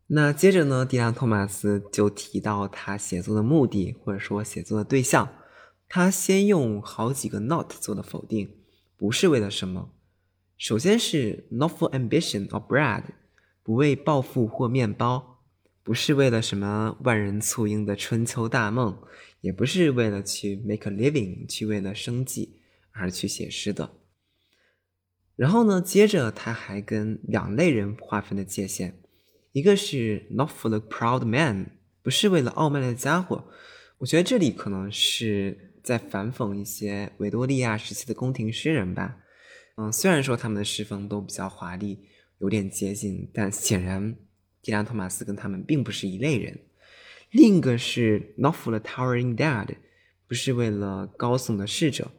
[0.09, 5.29] 那接着呢，迪兰·托马斯就提到他写作的目的，或者说写作的对象。
[5.91, 8.57] 他先用好几个 not 做的否定，
[8.97, 9.91] 不是为了什么。
[10.57, 13.05] 首先是 not for ambition or bread，
[13.63, 15.43] 不为暴富或面包，
[15.83, 18.99] 不是为了什么万人簇拥的春秋大梦，
[19.41, 22.58] 也不是为了去 make a living，去为了生计。
[22.99, 23.95] 而去写诗的。
[25.37, 29.01] 然后呢，接着他还跟两类人划分了界限，
[29.53, 33.49] 一个是 not for the proud man，不是为了傲慢的家伙。
[33.99, 39.19] 我觉得这里可能是在反讽一些维多利亚时期的宫廷诗人吧。
[39.77, 42.01] 嗯，虽然说他们的诗风都比较华丽，
[42.39, 44.17] 有点接近，但显然
[44.61, 46.59] 迪兰·托马斯跟他们并不是一类人。
[47.31, 49.77] 另一个是 Not for the towering dad，
[50.27, 52.11] 不是为了高耸的逝者。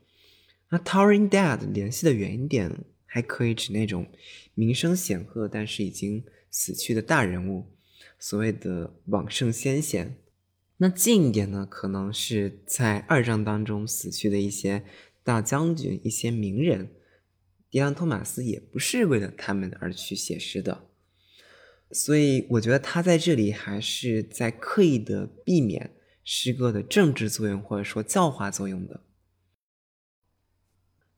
[0.69, 4.07] 那 towering Dad 联系的远一点，还可以指那种
[4.53, 7.65] 名声显赫但是已经死去的大人物，
[8.19, 10.17] 所谓的往圣先贤。
[10.77, 14.83] 那近一点呢，可能是在二战当中死去的一些
[15.23, 16.89] 大将军、一些名人。
[17.71, 20.85] 迪安·托马斯也不是为了他们而去写诗的，
[21.91, 25.91] 所以我觉得他在这里还是在刻意的避免
[26.23, 29.01] 诗歌的政治作用或者说教化作用的。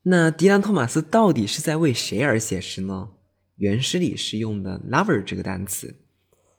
[0.04, 3.10] 那迪兰·托马斯到底是在为谁而写诗呢？
[3.56, 5.94] 原诗里是用的 “lover” 这个单词。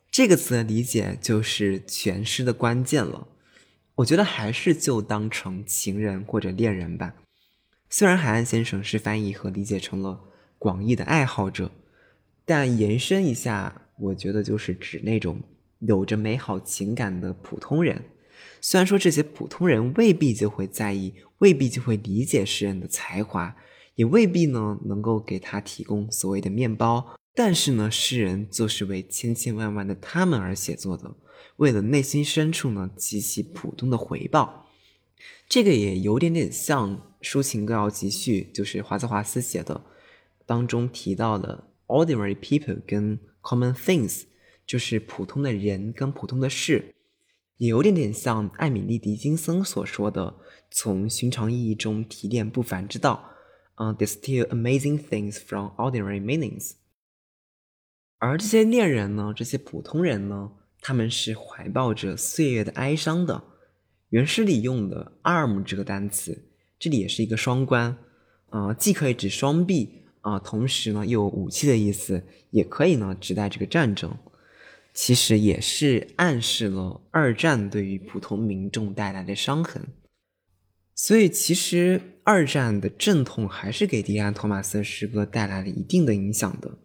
[0.10, 3.28] 这个词的理解就是全诗的关键了。
[3.96, 7.16] 我觉得还是就当成情人或者恋人吧。
[7.89, 10.22] 虽然海岸先生是翻译和理解成了
[10.58, 11.70] 广义的爱好者，
[12.46, 15.41] 但延伸一下，我觉得就是指那种
[15.80, 18.02] 有着美好情感的普通人。
[18.66, 23.53] 虽然说这些普通人未必就会在意，未必就会理解诗人的才华，
[23.95, 27.14] 也未必呢能够给他提供所谓的面包。
[27.36, 31.14] 但是呢，诗人就是为千千万万的他们而写作的，
[31.57, 34.70] 为了内心深处呢极其普通的回报。
[35.49, 39.84] 这个也有点点像《抒情歌谣集序》，就是华兹华斯写的，
[40.45, 44.24] 当中提到的 ordinary people 跟 common things，
[44.66, 46.93] 就是普通的人跟普通的事，
[47.68, 50.36] 有点点像艾米丽·狄金森所说的，
[50.72, 53.32] 从寻常意义中提炼不凡之道，
[53.76, 56.74] 嗯，distill amazing things from ordinary meanings。
[58.18, 60.51] 而这些恋人呢，这些普通人呢，
[60.82, 63.43] 他们是怀抱着岁月的哀伤的。
[64.09, 66.49] 原诗里用的 “arm” 这个单词，
[66.80, 67.97] 这里也是一个双关，
[68.49, 74.16] 啊，既可以指双臂啊，同时呢又有武器的意思，也可以呢指代这个战争。
[74.94, 79.88] 其实也是暗示了二战对于普通民众带来的伤痕。
[80.96, 86.78] 所以，其实二战的阵痛还是给迪安·托马斯的诗歌带来了一定的影响的。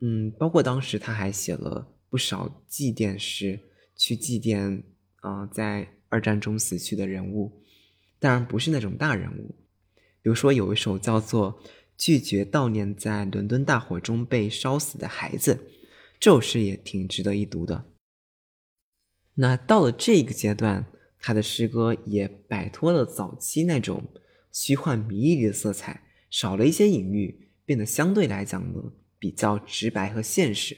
[0.00, 3.60] 嗯，包括当时他还写了不少祭奠诗，
[3.96, 4.82] 去祭奠
[5.20, 7.62] 啊在二战中死去的人物，
[8.18, 9.54] 当然不是那种大人物。
[10.20, 11.60] 比如说有一首叫做
[11.96, 15.54] 《拒绝悼念在伦敦大火中被烧死的孩子》，
[16.18, 17.86] 这首诗也挺值得一读的。
[19.34, 20.86] 那到了这个阶段，
[21.20, 24.04] 他的诗歌也摆脱了早期那种
[24.52, 28.92] 虚幻迷离的色彩，少了一些隐喻，变得相对来讲呢。
[29.18, 30.76] 比较直白和现实。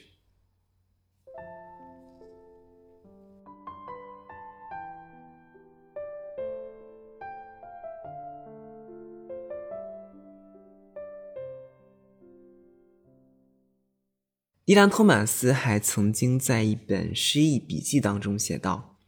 [14.69, 18.99] 伊兰·托马斯还曾经在一本诗意笔记当中写道：“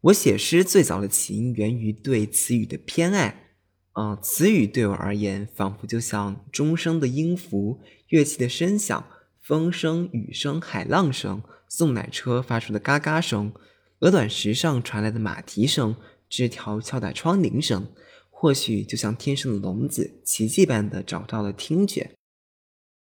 [0.00, 3.50] 我写诗最早的起因源于对词语的偏爱。”
[3.92, 9.04] 啊，词语对我而言，仿佛就像钟声的音符、乐器的声响、
[9.42, 13.52] 风声、雨声、海浪声、送奶车发出的嘎嘎声、
[13.98, 15.94] 鹅卵石上传来的马蹄声、
[16.30, 17.86] 枝条敲打窗棂声，
[18.30, 22.12] 或许就像天生的聋子，奇迹般的找到了听觉。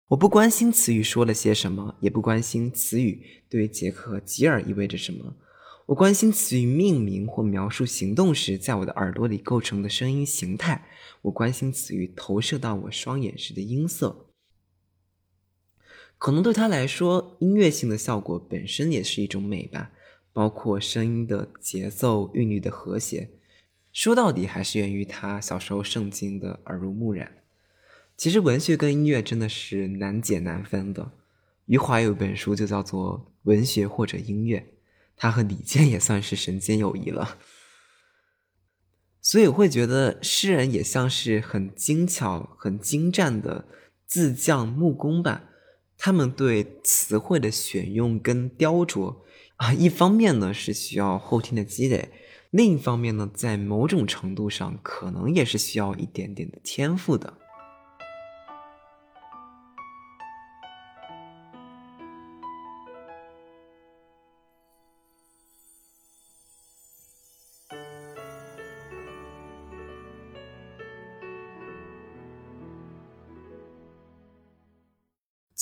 [0.10, 5.36] 我不关心词语说了些什么，也不关心词语对杰克和吉尔意味着什么。
[5.88, 10.88] 我关心词语命名或描述行动时，在我的耳朵里构成的声音形态。
[11.24, 14.28] 我关心词语投射到我双眼时的音色。
[16.20, 19.92] 可能对他来说，音乐性的效果本身也是一种美吧，
[20.32, 23.32] 包括声音的节奏、韵律的和谐。
[23.92, 27.45] 说到底，还是源于他小时候圣经的耳濡目染。
[28.18, 31.12] 其实，文学跟音乐真的是难解难分的。
[31.66, 34.60] 余华有一本书就叫做《文学或者音乐》。
[35.18, 37.38] 他和李健也算是神仙友谊了，
[39.22, 43.66] 所以我会觉得诗人也像是很精巧、很精湛的
[44.06, 45.46] 自匠木工吧。
[45.98, 49.16] 他们对词汇的选用跟雕琢
[49.56, 52.10] 啊，一方面呢是需要后天的积累，
[52.52, 57.34] 另一方面呢，在某种程度上可能也是需要一点点的天赋的。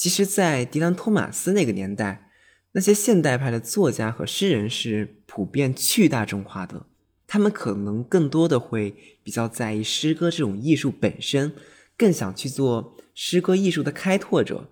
[0.03, 2.29] 其实，在迪兰·托马斯那个年代，
[2.73, 6.87] 那些现代派的作家和诗人是普遍去大众化的。
[7.25, 8.93] 他们可能更多的会
[9.23, 11.53] 比较在意诗歌这种艺术本身，
[11.95, 14.69] 更想去做诗歌艺术的开拓者。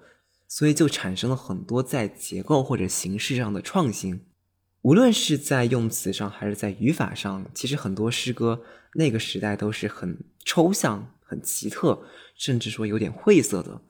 [0.50, 4.26] 所以就产生了很多在结构或者形式上的创新。
[4.82, 8.62] 无论是在用词上还是在语法上，其实很多诗歌
[8.96, 12.04] 那个时代都是很抽象、很奇特，
[12.36, 13.82] 甚至说有点晦涩的。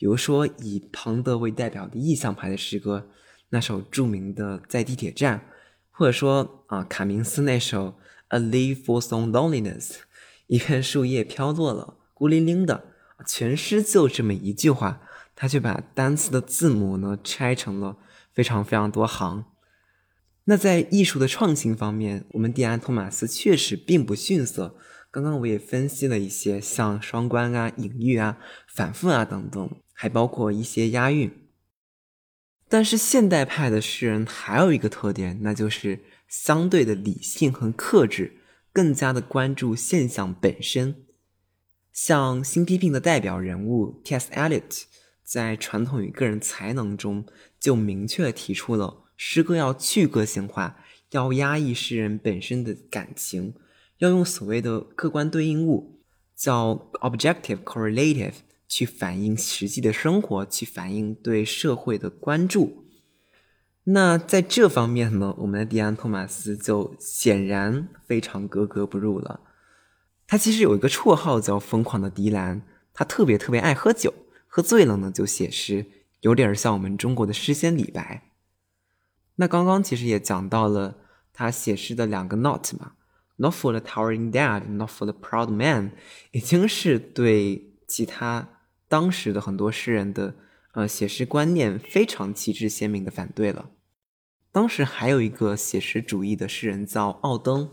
[0.00, 3.10] 比如说以庞德为代表的意象派的诗歌，
[3.50, 5.38] 那首著名的《在地铁站》，
[5.90, 7.88] 或者说啊卡明斯那首
[8.28, 9.88] 《A Leaf Falls on Loneliness》，
[10.46, 12.84] 一片树叶飘落了，孤零零的。
[13.26, 15.02] 全诗就这么一句话，
[15.36, 17.98] 他却把单词的字母呢拆成了
[18.32, 19.44] 非常非常多行。
[20.44, 24.78] 那在艺术的创新方面，我们蒂安·托马斯确实并不逊色。
[25.12, 28.38] 刚刚我也分析了一些，像双关啊、隐喻啊、
[28.72, 29.68] 反复啊等等，
[30.00, 31.30] 还包括一些押韵。
[32.70, 38.38] 但是现代派的诗人还有一个特点，那就是相对的理性和克制，
[38.72, 41.04] 更加的关注现象本身。
[41.92, 44.30] 像新批评的代表人物 T.S.
[44.32, 44.84] Eliot，
[45.22, 47.26] 在传统与个人才能中
[47.58, 49.04] 就明确提出了。
[49.18, 50.78] 诗歌要去个性化，
[51.10, 53.52] 要压抑诗人本身的感情，
[53.98, 56.00] 要用所谓的客观对应物，
[56.34, 58.36] 叫 objective correlative，
[58.70, 62.84] 去反映实际的生活，去反映对社会的关注。
[63.82, 69.40] 那在这方面呢，我们的迪安·托马斯就显然非常格格不入了。
[70.28, 72.62] 他其实有一个绰号叫“疯狂的迪兰”，
[72.94, 74.14] 他特别特别爱喝酒，
[74.46, 75.86] 喝醉了呢就写诗，
[76.20, 78.30] 有点像我们中国的诗仙李白。
[79.36, 80.98] 那刚刚其实也讲到了
[81.32, 82.92] 他写诗的两个 not 嘛
[83.36, 85.90] ，not for the towering dad，not for the proud man，
[86.30, 88.59] 已经是对其他
[88.90, 90.34] 当时的很多诗人的
[90.72, 93.70] 呃写诗观念非常旗帜鲜明的反对了。
[94.50, 97.70] 当时还有一个写实主义的诗人叫奥登，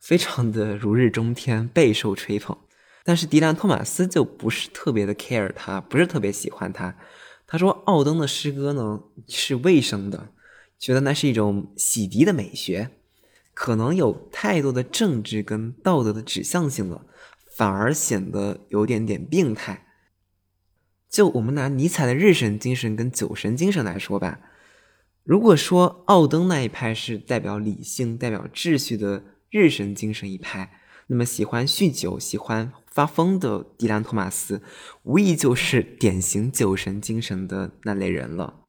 [0.00, 2.56] 非常的如日中天，备受吹捧。
[3.04, 6.96] 但是迪兰托马斯就不是特别的 care 他，不是特别喜欢他。
[7.46, 10.30] 他说奥登的诗歌呢是卫生的。
[10.78, 12.92] 觉得那是一种洗涤的美学，
[13.52, 17.04] 可能有太多的政治跟道德的指向性了，
[17.54, 19.86] 反而显得有点点病态。
[21.10, 24.38] 就我们拿尼采的日神精神跟酒神精神来说吧，
[25.24, 30.70] 如果说奥登那一派是代表理性、代表秩序的日神精神一派，
[31.08, 34.62] 那么喜欢酗酒、喜欢发疯的迪兰·托马斯，
[35.02, 38.60] 无疑就是典型酒神精神的那类人了。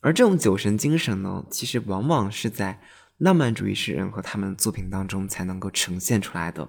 [0.00, 2.80] 而这种酒神精神呢，其实往往是在
[3.16, 6.68] 浪漫主义诗人和他们作品当中才能够呈现出来的。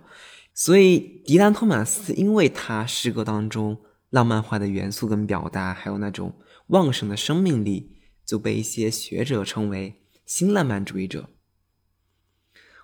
[0.55, 3.77] 所以，迪兰·托马斯因为他诗歌当中
[4.09, 11.29] 浪漫化的元素跟表达，还有那种旺盛的生命力，就被一些学者称为新浪漫主义者。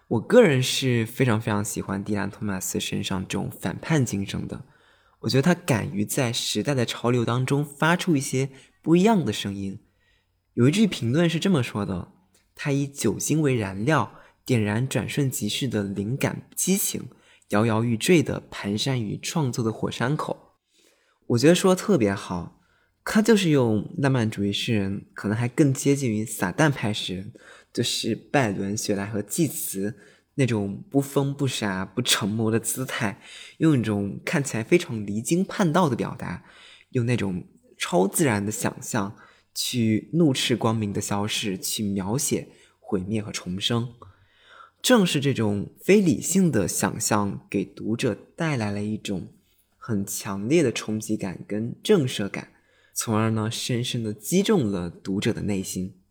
[0.07, 4.65] 我个人是非常非常喜欢迪兰·托马斯身上这种反叛精神的。
[5.21, 8.51] 我觉得他敢于在时代的潮流当中发出一些
[8.84, 9.80] 不一样的声音。
[10.53, 12.11] 有一句评论是这么说的
[12.53, 17.09] ：“他以酒精为燃料，点燃转瞬即逝的灵感激情，
[17.49, 20.43] 摇摇欲坠的蹒跚于创作的火山口。”
[21.28, 22.61] 我觉得说的特别好，
[23.03, 27.34] 他就是用浪漫主义诗人，可能还更接近于撒旦派诗人，
[27.73, 29.95] 就是拜伦、雪莱和济慈
[30.36, 33.21] 那种不疯不傻不沉默的姿态，
[33.57, 36.43] 用一种看起来非常离经叛道的表达，
[36.91, 37.47] 用那种
[37.78, 39.15] 超自然的想象。
[39.57, 43.93] 去怒斥光明的消逝，去描写毁灭和重生。
[44.82, 49.30] 正是这种非理性的想象，给读者带来了一种
[49.88, 52.53] 很强烈的冲击感跟震慑感，
[52.95, 56.01] 从而呢，深深的击中了读者的内心。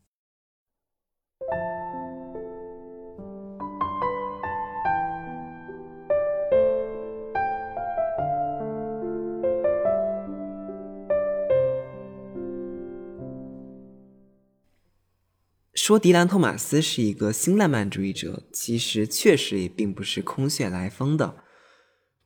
[15.75, 21.44] 说迪兰·托马斯是一个新浪漫主义者，其实确实也并不是空穴来风的。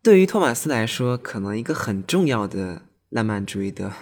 [0.08, 2.80] 对于托马斯来说，可能一个很重要的
[3.10, 3.92] 浪漫主义的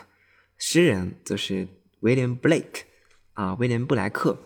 [0.57, 1.67] 诗人就是
[1.99, 2.85] 威廉·布莱克
[3.33, 4.39] 啊，威廉·布莱克。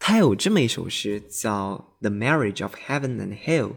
[0.00, 3.68] 他有这么一首诗叫《The Marriage of Heaven and Hell》，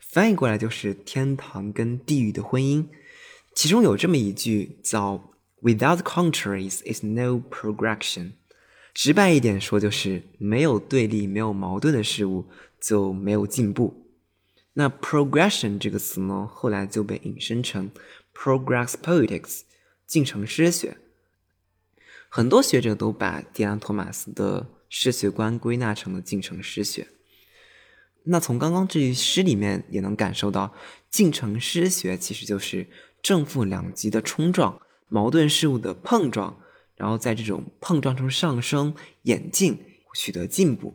[0.00, 2.86] 翻译过来就是“天堂跟地狱的婚姻”。
[3.54, 8.32] 其中有这么一句叫 “Without contraries is no progression”。
[8.94, 12.46] 直白一点说，就是没有对立、没有矛盾的事物
[12.80, 14.07] 就没有进步。
[14.78, 17.90] 那 progression 这个词呢，后来就被引申成
[18.32, 19.62] progress politics
[20.06, 20.98] 进程诗学。
[22.28, 27.08] 很多学者都把迪安·托马斯的诗学观归纳成了进程诗学。
[28.22, 30.72] 那从刚刚这句诗里面也能感受到，
[31.10, 32.86] 进程诗学其实就是
[33.20, 36.56] 正负两极的冲撞、矛盾事物的碰撞。
[36.94, 40.94] 然后在这种碰撞中上升、演进、取得进步。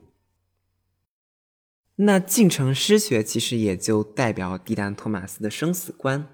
[2.05, 6.27] 那进程失学其实也就代表迪兰·托马斯的生死观。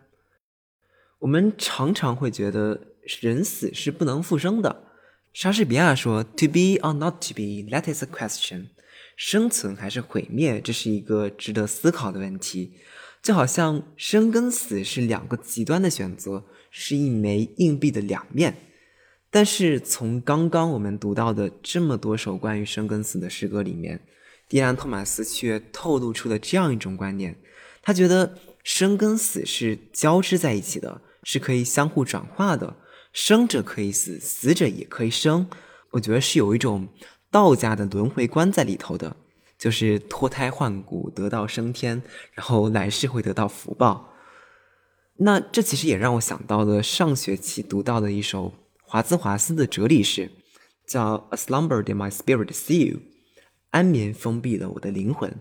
[1.19, 2.79] 我们常常会觉得
[3.21, 4.83] 人死是不能复生的。
[5.33, 8.69] 莎士比亚说：“To be or not to be, that is a question。”
[9.15, 12.73] 生存还是毁灭，这是一个值得思考的问题。
[13.21, 18.55] 就好像生跟死是两个极端的选择，是一枚硬币的两面。
[19.29, 23.99] 但是从刚刚我们读到的这么多首关于生跟死的诗歌里面，
[24.49, 27.37] 迪兰·托马斯却透露出了这样一种观念：
[27.81, 32.75] 他觉得生跟死是交织在一起的，是可以相互转化的。
[33.13, 35.49] 生者可以死，死者也可以生。
[35.91, 36.89] 我觉得是有一种。
[37.31, 39.15] 道家的轮回观在里头的，
[39.55, 42.01] 就是脱胎换骨，得道升天，
[42.33, 44.15] 然后来世会得到福报。
[45.17, 50.31] 那这其实也让我想到了上学期读到的一首华兹华斯的哲理诗，
[50.87, 52.97] 叫《A Slumber Did My Spirit See You》，
[53.71, 55.39] 安眠封闭了我的灵魂。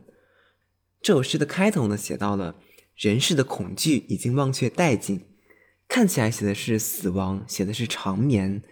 [1.01, 2.57] 这首诗的开头呢，写到了
[2.97, 5.25] 人世的恐惧已经忘却殆尽，
[5.87, 8.63] 看起来写的是死亡，写的是长眠。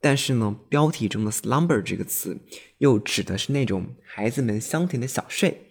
[0.00, 2.38] 但是呢，标题中的 slumber 这个词
[2.78, 5.62] 又指的是那种孩子们香甜的小睡。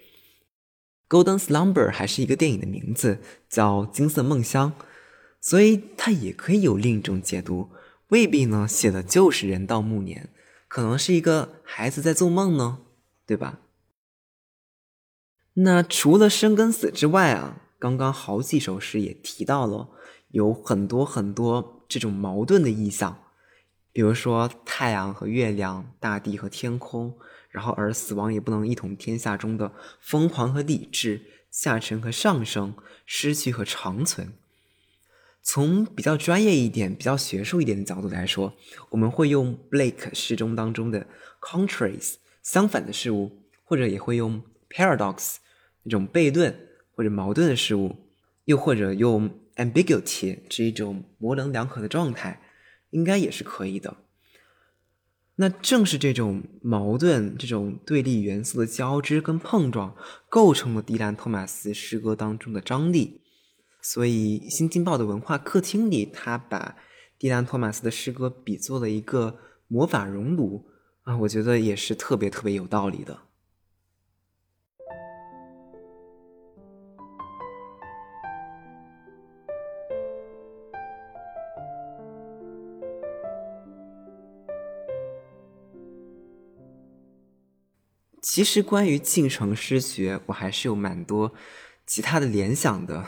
[1.08, 4.74] Golden Slumber 还是一个电影的名字，叫《金色梦乡》，
[5.40, 7.70] 所以它也可以有另一种解读，
[8.08, 10.30] 未必呢写的就是人到暮年，
[10.68, 12.80] 可能是一个孩子在做梦呢，
[13.26, 13.60] 对吧？
[15.54, 19.90] 那除了生跟死之外啊，刚刚好几首诗也提到了
[20.30, 23.22] 有很多很多这种矛盾的意象。
[23.94, 27.18] 比如说太阳和月亮，大地和天空，
[27.50, 29.72] 然后而死亡也不能一统天下中的
[30.02, 34.34] 疯狂和理智，下沉和上升，失去和长存。
[35.42, 38.54] 从比较专业一点、比较学术一点的角度来说，
[38.90, 41.08] 我们会用 Blake 诗中当中的
[41.40, 42.16] contraries
[42.46, 43.32] 相反的事物，
[43.66, 45.38] 或者也会用 paradox
[45.84, 46.56] 那种悖论
[46.94, 47.96] 或者矛盾的事物，
[48.46, 52.40] 又或者用 ambiguity 这一种模棱两可的状态。
[52.92, 53.98] 应该也是可以的。
[55.36, 59.94] 那正是这种矛盾、这种对立元素的交织跟碰撞，
[60.30, 63.20] 构成了迪兰·托马斯诗歌当中的张力。
[63.82, 66.78] 所以，《新京报》的文化客厅里，他把
[67.20, 70.66] 迪兰·托马斯的诗歌比作了一个魔法熔炉
[71.06, 73.20] 啊，我觉得也是特别特别有道理的。
[88.20, 91.34] 其实关于进程诗学，我还是有蛮多
[91.86, 93.06] 其他的联想的。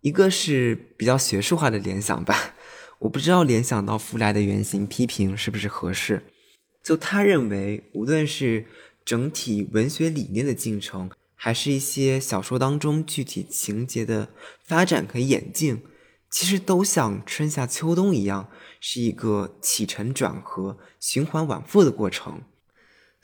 [0.00, 2.54] 一个是比较学术化的联想吧，
[3.00, 6.22] 我不知道联想到弗莱的原型批评是不是合适。
[6.88, 8.64] 就他认为，无论是
[9.04, 14.30] 整体文学理念的进程，还是一些小说当中具体情节的
[14.64, 15.82] 发展和演进，
[16.30, 18.48] 其实都像春夏秋冬一样，
[18.80, 22.40] 是一个起承转合、循环往复的过程。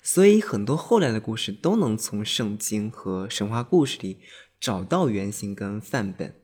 [0.03, 4.19] 所以，很多后来的故事都能从圣经和神话故事里
[4.61, 6.35] 找到原型跟范本，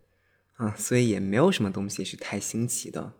[0.54, 3.12] 啊，所以也没有什么东西是太新奇的，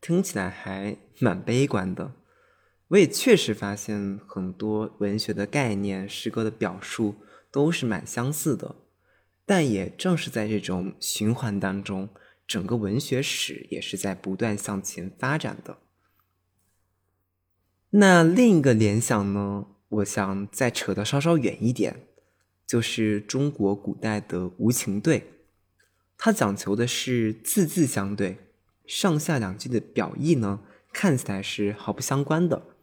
[0.00, 2.14] 听起来还蛮悲观的。
[2.88, 7.16] 我也确实发现很多文学的概念、诗歌的表述
[7.50, 8.76] 都是蛮相似的，
[9.46, 12.10] 但也正是在这种循环当中，
[12.46, 15.78] 整个文学史也是在不断向前发展的。
[17.90, 19.66] 那另一个联想呢？
[19.88, 22.08] 我想再扯得稍稍远一点，
[22.66, 25.44] 就是中国古代的无情对，
[26.18, 28.38] 它讲求的是字字相对，
[28.84, 30.60] 上下两句的表意呢
[30.92, 32.73] 看起来是毫不相关的。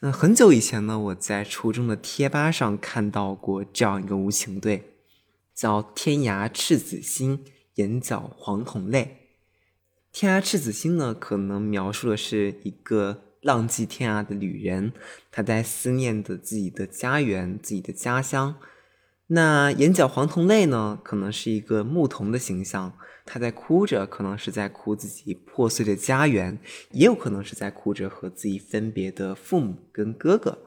[0.00, 4.96] 那很久以前呢，我在初中的贴吧上看到过这样一个无情对，
[5.54, 7.44] 叫“天涯赤子心，
[7.74, 9.28] 眼角黄铜泪”。
[10.12, 13.24] 天涯赤子心呢，可能描述的是一个。
[13.42, 14.92] 浪迹天涯的旅人，
[15.30, 18.56] 他在思念着自己的家园、自己的家乡。
[19.28, 21.00] 那眼角黄铜泪呢？
[21.02, 22.92] 可能是一个牧童的形象，
[23.32, 26.58] 他在哭着，可能是在哭自己破碎的家园，
[26.90, 30.58] 也有可能是在哭着和自己分别的父母跟哥哥。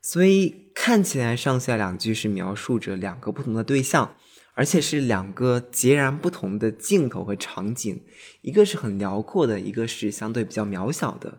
[0.00, 4.14] 所以看起来上下两句是描述着两个不同的对象，
[4.54, 8.00] 而且是两个截然不同的镜头和场景，
[8.42, 11.38] 一个是很辽阔的，一个是相对比较渺小的。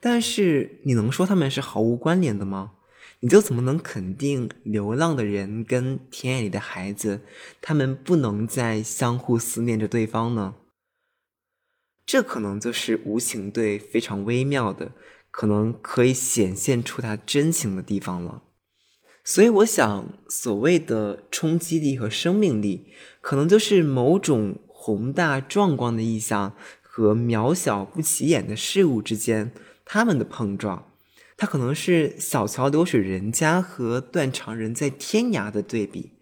[0.00, 2.72] 但是你能说他们是毫无关联的吗？
[3.24, 7.22] 你就怎么能肯定流浪的人跟田野里的孩子，
[7.62, 10.56] 他们不能再相互思念着对方呢？
[12.04, 14.92] 这可能就是无情对非常微妙的，
[15.30, 18.42] 可能可以显现出他真情的地方了。
[19.24, 29.50] 所以，我想，所谓的冲击力和生命力，可能就是某种宏大壮观的意象和渺小不起眼的事物之间
[29.86, 30.90] 他们的碰撞。
[31.36, 36.12] 它可能是小桥流水人家和断肠人在天涯的对比，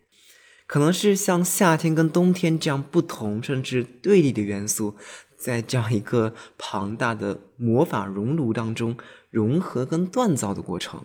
[0.66, 4.96] 可能是像夏天跟冬天这样不同甚至对立的元素，
[5.36, 8.96] 在这样一个庞大的魔法熔炉当中
[9.30, 11.04] 融合跟锻造的过程，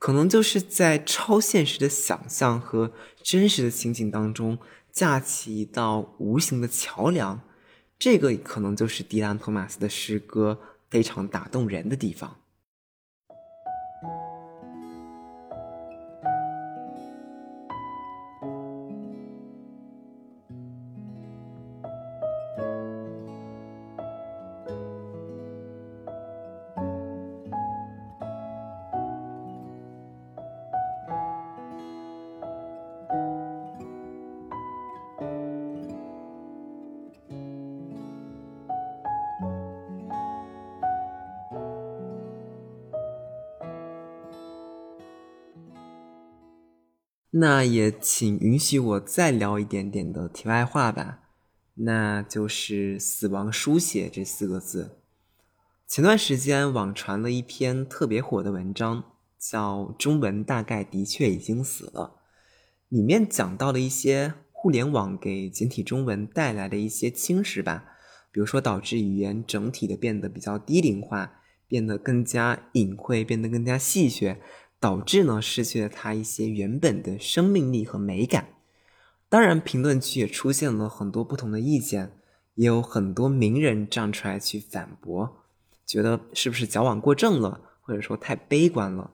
[0.00, 2.92] 可能就是在超现实的想象和
[3.22, 4.58] 真实的情景当中
[4.90, 7.40] 架起一道无形的桥梁，
[7.98, 10.58] 这个可能就是迪兰·托马斯的诗歌
[10.90, 12.41] 非常打动人的地方。
[47.42, 51.18] 那也请允许我再聊一点点的题外话吧，
[51.74, 55.00] 那就是“死亡书写”这四个字。
[55.88, 59.02] 前段时间网传了一篇特别火的文章，
[59.40, 62.20] 叫《中文大概的确已经死了》，
[62.88, 67.86] 里面讲到了一些互联网给简体中文带来的一些侵蚀吧，
[68.30, 74.36] 比如说导致语言整体的变得比较低龄化，变得更加隐晦，变得更加戏谑。
[74.82, 78.48] 导致呢失去了它一些原本的生命力和美感。
[79.28, 82.18] 当然，评论区也出现了很多不同的意见，
[82.56, 85.44] 也有很多名人站出来去反驳，
[85.86, 89.12] 觉得是不是矫枉过正了，或者说太悲观了。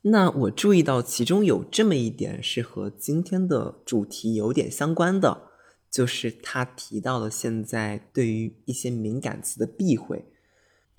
[0.00, 5.50] 那我注意到其中有这么一点是和今天的主题有点相关的，
[5.90, 10.24] 就是他提到了现在对于一些敏感词的避讳，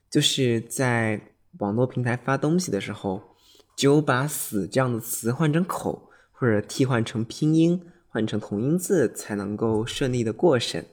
[0.07, 1.32] 就是在。
[1.59, 3.35] 网络平台发东西的时候，
[3.75, 10.85] 只有把“死”这样的词换成口，或者替换成拼音，换成同音字，才能够顺利的过审。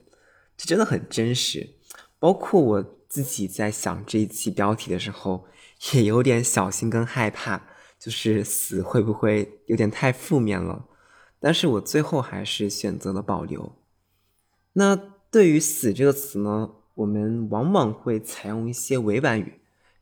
[0.55, 1.75] 这真的很真实。
[2.19, 5.45] 包括我自己在想这一期标题的时候，
[5.93, 7.63] 也有点小心跟害怕，
[7.99, 10.85] 就是“死”会不会有点太负面了？
[11.39, 13.75] 但是我最后还是选择了保留。
[14.73, 14.95] 那
[15.31, 19.60] 对于“死”这个词呢，我们往往会采用一些委婉语。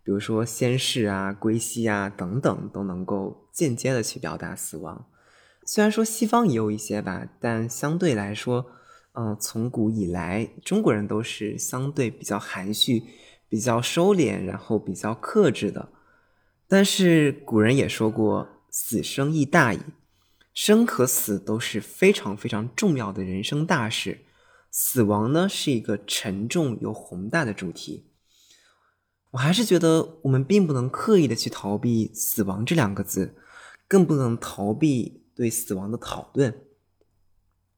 [0.09, 5.05] 比如说仙逝啊、归西啊等等，都能够间接的去表达死亡。
[5.67, 8.65] 虽然说西方也有一些吧，但相对来说，
[9.13, 13.03] 嗯，从古以来，中国人都是相对比较含蓄、
[13.47, 15.89] 比较收敛，然后比较克制的。
[16.67, 19.79] 但是古人也说过“死生亦大矣”，
[20.55, 24.21] 生和死都是非常非常重要的人生大事。
[24.71, 28.08] 死亡呢，是一个沉重又宏大的主题。
[29.31, 33.35] 我还是觉得，我们并不能刻意的去逃避死亡这两个字，
[33.87, 36.65] 更不能逃避对死亡的讨论。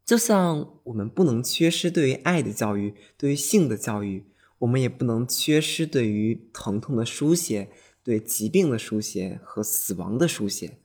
[0.05, 4.25] 就像我们不能缺失对于爱的教育，对于性的教育，
[4.59, 7.69] 我们也不能缺失对于疼痛的书写、
[8.03, 10.79] 对疾病的书写和死亡的书写。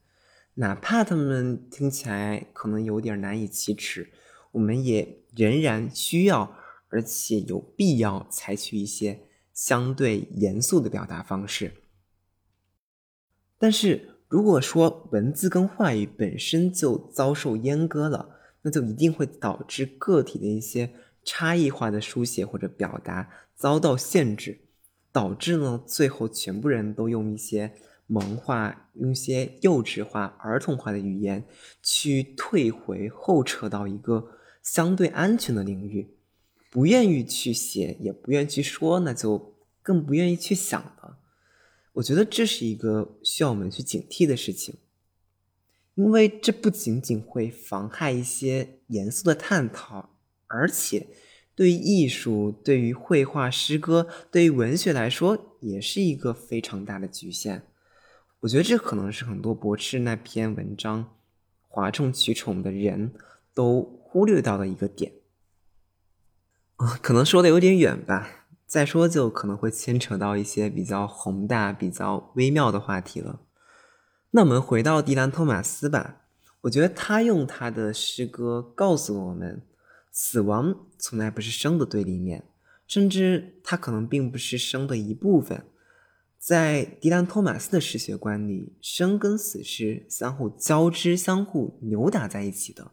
[0.55, 4.11] 哪怕他们听起来可能有点难以启齿，
[4.53, 6.57] 我们也仍然需要，
[6.89, 9.26] 而且有必要采取一些。
[9.57, 11.73] 相对严肃的表达方式，
[13.59, 20.93] 但是如果说文字跟话语本身就遭受阉割了，那就一定会导致个体的一些
[21.25, 24.59] 差异化的书写或者表达遭到限制，
[25.11, 27.73] 导致呢最后全部人都用一些
[28.07, 31.43] 萌化、用一些幼稚化、儿童化的语言
[31.83, 34.33] 去退回后撤到一个
[34.63, 36.16] 相对安全的领域。
[36.77, 41.17] 不愿意去写，也不愿意去说，那就更不愿意去想了。
[41.95, 44.75] 我觉得这是一个需要我们去警惕的事情，
[45.95, 50.11] 因为这不仅仅会妨害一些严肃的探讨，
[50.49, 51.07] 而且
[51.55, 57.63] 对于艺术、对于绘画、诗歌、对于文学来说，也是一个非常大的局限。
[58.41, 61.17] 我觉得这可能是很多驳斥那篇文章
[61.69, 63.15] 哗众取宠的人
[63.55, 65.11] 都忽略到的一个点。
[66.77, 68.47] 啊，可能说的有点远吧。
[68.67, 73.41] 再说就可能会牵扯到一些比较宏大、比较微妙的话题了。
[74.33, 76.23] 那我们回到迪兰·托马斯吧。
[76.63, 79.63] 我觉得他用他的诗歌告诉我们：
[80.11, 82.45] 死亡从来不是生的对立面，
[82.89, 85.65] 甚至它可能并不是生的一部分。
[86.39, 92.91] 在迪兰·托马斯的诗学观里，生跟死是相互交织、相互扭打在一起的，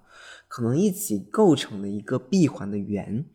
[0.47, 3.25] 可能一起构成了一个闭环的圆。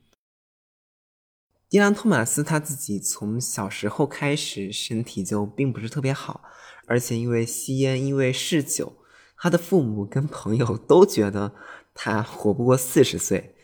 [1.69, 6.43] 迪兰·托马斯他自己从小时候开始身体就并不是特别好，
[6.87, 8.95] 而且因为吸烟、因为嗜酒，
[9.37, 11.53] 他的父母跟朋友都觉得
[11.93, 13.55] 他活不过四十岁。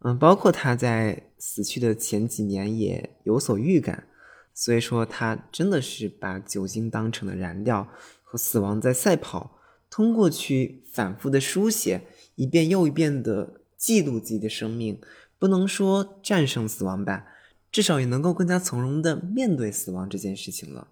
[0.00, 4.08] 嗯，包括他在死去的前几年也有所预感。
[4.52, 7.88] 所以说，他真的是把酒精当成了燃料，
[8.22, 9.58] 和死亡在赛跑。
[9.88, 12.02] 通过去反复的书写，
[12.34, 15.00] 一遍又一遍的记录自己的生命，
[15.38, 17.24] 不能说战胜死亡吧，
[17.74, 20.86] 至少也能够更加从容的面对死亡这件事情了。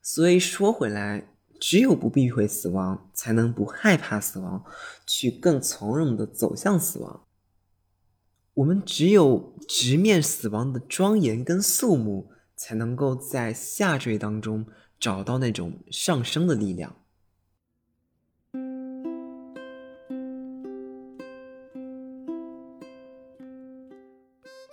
[0.00, 4.64] 所以说回来，只有不避讳死亡，才能不害怕死亡，
[5.04, 7.24] 去更从容的走向死亡。
[8.54, 14.66] 我们只有直面死亡的庄严跟肃穆，才能够在下坠当中
[15.00, 16.94] 找到那种上升的力量。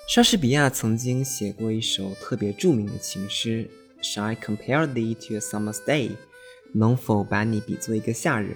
[0.07, 3.67] 莎士比亚曾经写过一首特别著名的情诗
[4.03, 6.11] ：“Shall I compare thee to a summer's day？”
[6.73, 8.55] 能否把你比作一个夏日？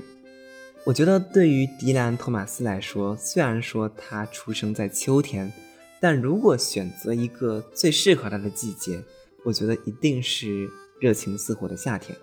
[0.86, 5.52] 我觉得对于迪兰·托马斯来说，虽然说他出生在秋天，
[6.00, 9.04] 但如果选择一个最适合他的季节，
[9.44, 10.70] 我觉得一定是
[11.00, 12.16] 热情似火的夏天。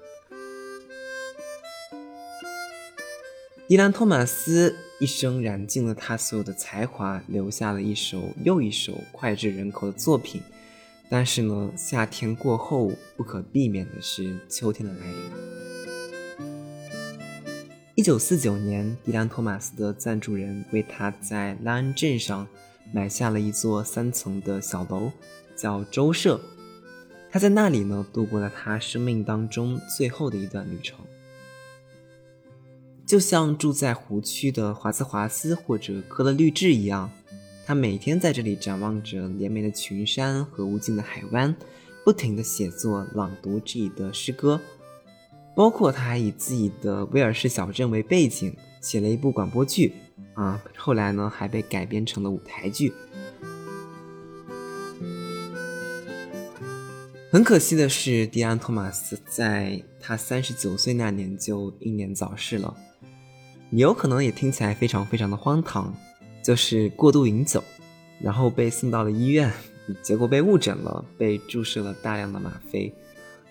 [3.66, 10.41] 迪兰·托马斯一生燃尽了他所有的才华，留下了一首又一首脍炙人口的作品。
[11.09, 15.17] 但是呢，夏天过后，不可避免的是秋天的来临。
[17.95, 22.47] 一九四九年，迪兰·托马斯的赞助人为他在拉恩镇上
[22.93, 25.13] 买下了一座三层的小楼，
[25.55, 26.41] 叫周舍。
[27.31, 30.99] 他在那里呢度过了他生命当中最后的一段旅程。
[33.07, 37.09] 就像住在湖区的华兹华斯或者科勒律治一样，
[37.65, 41.55] 他每天在这里展望着连绵的群山和无尽的海湾，
[42.05, 44.61] 不停地写作、朗读自己的诗歌。
[45.55, 49.95] 包括他还以自己的威尔士小镇为背景写了一部广播剧，
[50.35, 52.93] 啊，后来呢还被改编成了舞台剧。
[57.31, 62.77] 很可惜的是，迪安·托马斯在他三十九岁那年就英年早逝了。
[63.77, 65.95] 你有可能也听起来非常非常的荒唐，
[66.42, 67.63] 就是过度饮酒，
[68.18, 69.53] 然后被送到了医院，
[70.03, 72.91] 结果被误诊了，被注射了大量的吗啡。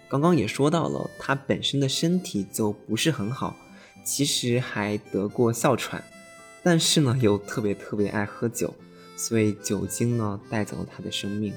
[0.10, 3.56] 刚刚也说到了，他本身的身体就不是很好，
[4.04, 6.04] 其实还得过哮喘，
[6.64, 8.74] 但是呢又特别特别爱喝酒，
[9.16, 11.54] 所以酒精呢带走了他的生命。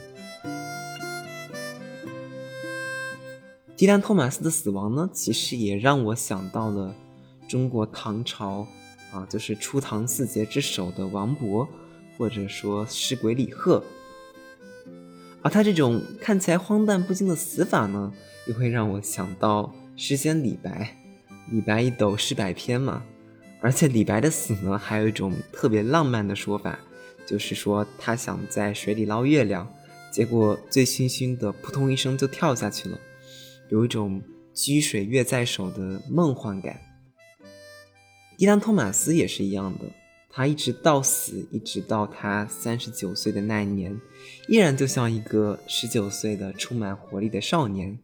[3.79, 6.95] 迪兰·托马斯的死亡呢，其实也让我想到了
[7.49, 8.67] 中国唐朝
[9.11, 11.67] 啊，就是初唐四杰之首的王勃，
[12.17, 13.83] 或者说诗鬼李贺。
[15.41, 18.13] 而他这种看起来荒诞不经的死法呢？
[18.47, 20.97] 又会让我想到诗仙李白，
[21.51, 23.03] 李白一斗诗百篇嘛。
[23.61, 26.79] 而且李白的死呢，还有一种特别浪漫的说法，
[27.27, 29.69] 就是说他想在水里捞月亮，
[30.13, 32.99] 结果醉醺醺的扑通一声就跳下去了，
[33.71, 34.23] 有一种
[34.55, 36.81] 掬水月在手的梦幻感。
[38.39, 39.85] 迪兰·托马斯也是一样的，
[40.31, 44.01] 他一直到死，一直到他三十九岁的那一年，
[44.47, 47.99] 依然就像一个十九岁的充满活力的少年。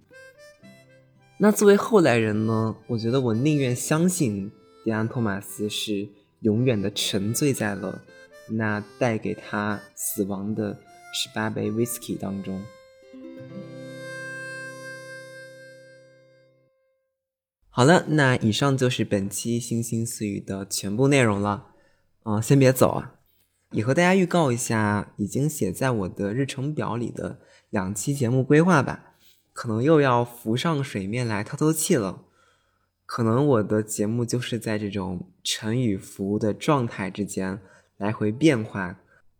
[1.38, 2.74] 那作为后来人呢？
[2.88, 4.50] 我觉得我宁愿相信
[4.84, 6.08] 迪安·托马斯是
[6.40, 8.02] 永远的沉醉在了
[8.50, 10.76] 那带给他死亡的
[11.12, 12.60] 十八杯 whisky 当中。
[17.76, 21.72] 好了，那以上就是本期星星私语的全部内容了。
[22.22, 23.16] 嗯，先别走啊，
[23.72, 27.40] 也和大家预告一下已经写在我的日程表里的
[27.70, 29.16] 两期节目规划吧。
[29.52, 32.22] 可能又要浮上水面来透透气了。
[33.06, 37.60] 可能我的节目就是在这种沉与浮的状态之间
[37.96, 38.96] 来回变换，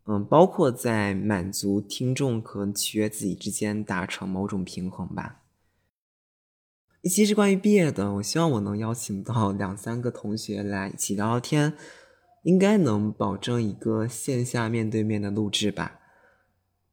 [0.07, 5.43] 嗯，包括在满足听众和取悦自己之间达成某种平衡吧。
[7.05, 11.75] 一期是关于毕业的，我希望我能邀请到两三个同学来一起聊聊天，
[12.45, 16.01] 应该能保证一个线下面对面的录制吧。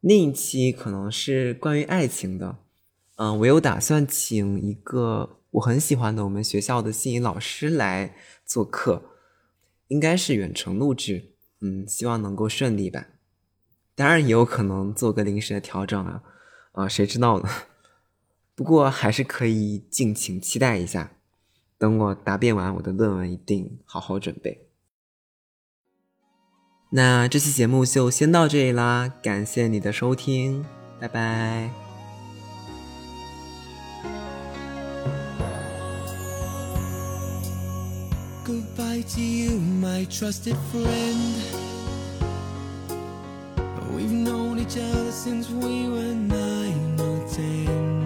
[0.01, 2.57] 另一期可能是关于爱情的。
[3.15, 8.13] 嗯，我有打算请一个我很喜欢的我们学校的心理老师来
[8.45, 9.11] 做客，
[9.87, 13.05] 应该是远程录制，嗯，希望能够顺利吧。
[13.95, 16.21] 当然也有可能做个临时的调整啊，
[16.73, 17.47] 啊，谁知道呢？
[18.55, 21.11] 不过还是可以敬请期待一下，
[21.77, 24.67] 等我答辩完我的论文，一定好好准备。
[26.91, 30.65] 那这期节目就先到这里啦，感谢你的收听，
[30.99, 31.71] 拜拜。
[38.43, 41.35] Goodbye to you, my trusted friend.
[43.95, 48.00] We've known each other since we were nine or ten.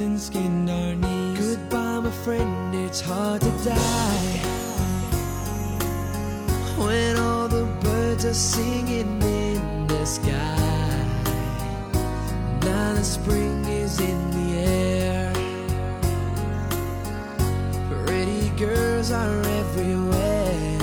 [0.00, 1.56] And skinned our knees.
[1.56, 4.40] Goodbye, my friend, it's hard to die.
[6.78, 11.06] When all the birds are singing in the sky.
[12.64, 15.32] Now the spring is in the air.
[18.06, 20.78] Pretty girls are everywhere.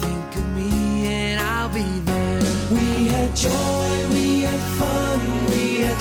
[0.00, 2.42] Think of me and I'll be there.
[2.70, 4.19] We had joy, we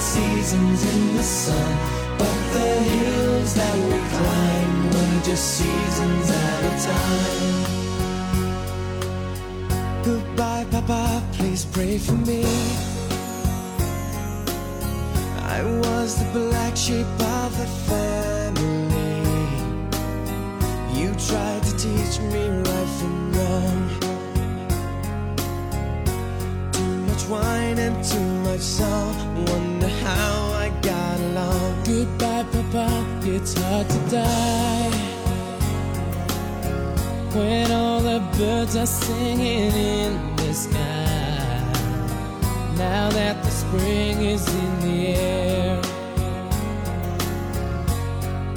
[0.10, 1.72] seasons in the sun.
[2.18, 7.60] But the hills that we climbed were just seasons at a time.
[10.03, 12.44] Goodbye, Papa, please pray for me.
[15.57, 17.10] I was the black sheep
[17.41, 19.19] of the family.
[20.99, 24.09] You tried to teach me right from wrong.
[27.30, 28.80] Wine and too much.
[29.51, 31.84] Wonder how I got along.
[31.84, 34.91] Goodbye, Papa, it's hard to die.
[37.35, 41.30] When all the birds are singing in the sky.
[42.77, 45.81] Now that the spring is in the air.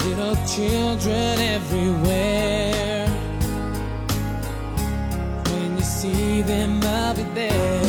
[0.05, 3.07] Little children everywhere.
[5.49, 7.82] When you see them, I'll be there.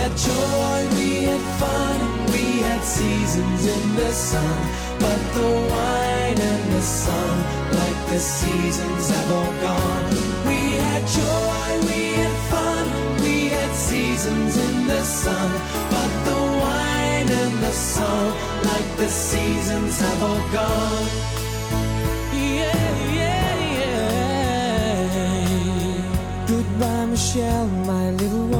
[0.00, 2.00] We had joy, we had fun,
[2.32, 4.56] we had seasons in the sun.
[4.98, 10.14] But the wine and the sun, like the seasons have all gone.
[10.48, 12.86] We had joy, we had fun,
[13.20, 15.50] we had seasons in the sun.
[15.90, 18.32] But the wine and the song,
[18.64, 21.08] like the seasons have all gone.
[22.32, 22.88] Yeah,
[23.20, 24.86] yeah, yeah.
[26.48, 28.59] Goodbye, Michelle, my little one.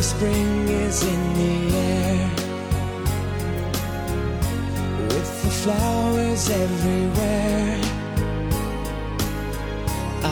[0.00, 2.30] the spring is in the air.
[5.10, 7.78] With the flowers everywhere.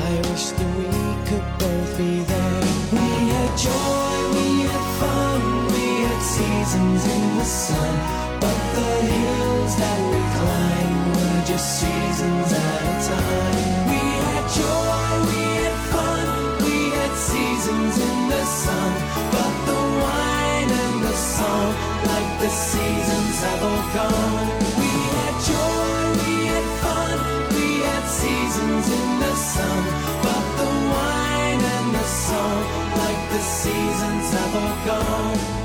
[0.06, 2.62] I wish that we could both be there.
[2.96, 5.40] We had joy, we had fun,
[5.74, 7.94] we had seasons in the sun.
[8.40, 13.66] But the hills that we climbed were just seasons at a time.
[13.90, 16.26] We had joy, we had fun,
[16.64, 19.07] we had seasons in the sun.
[22.48, 24.48] The seasons have all gone.
[24.80, 27.18] We had joy, we had fun,
[27.54, 29.82] we had seasons in the sun.
[30.24, 32.64] But the wine and the song,
[33.02, 35.58] like the seasons have all gone.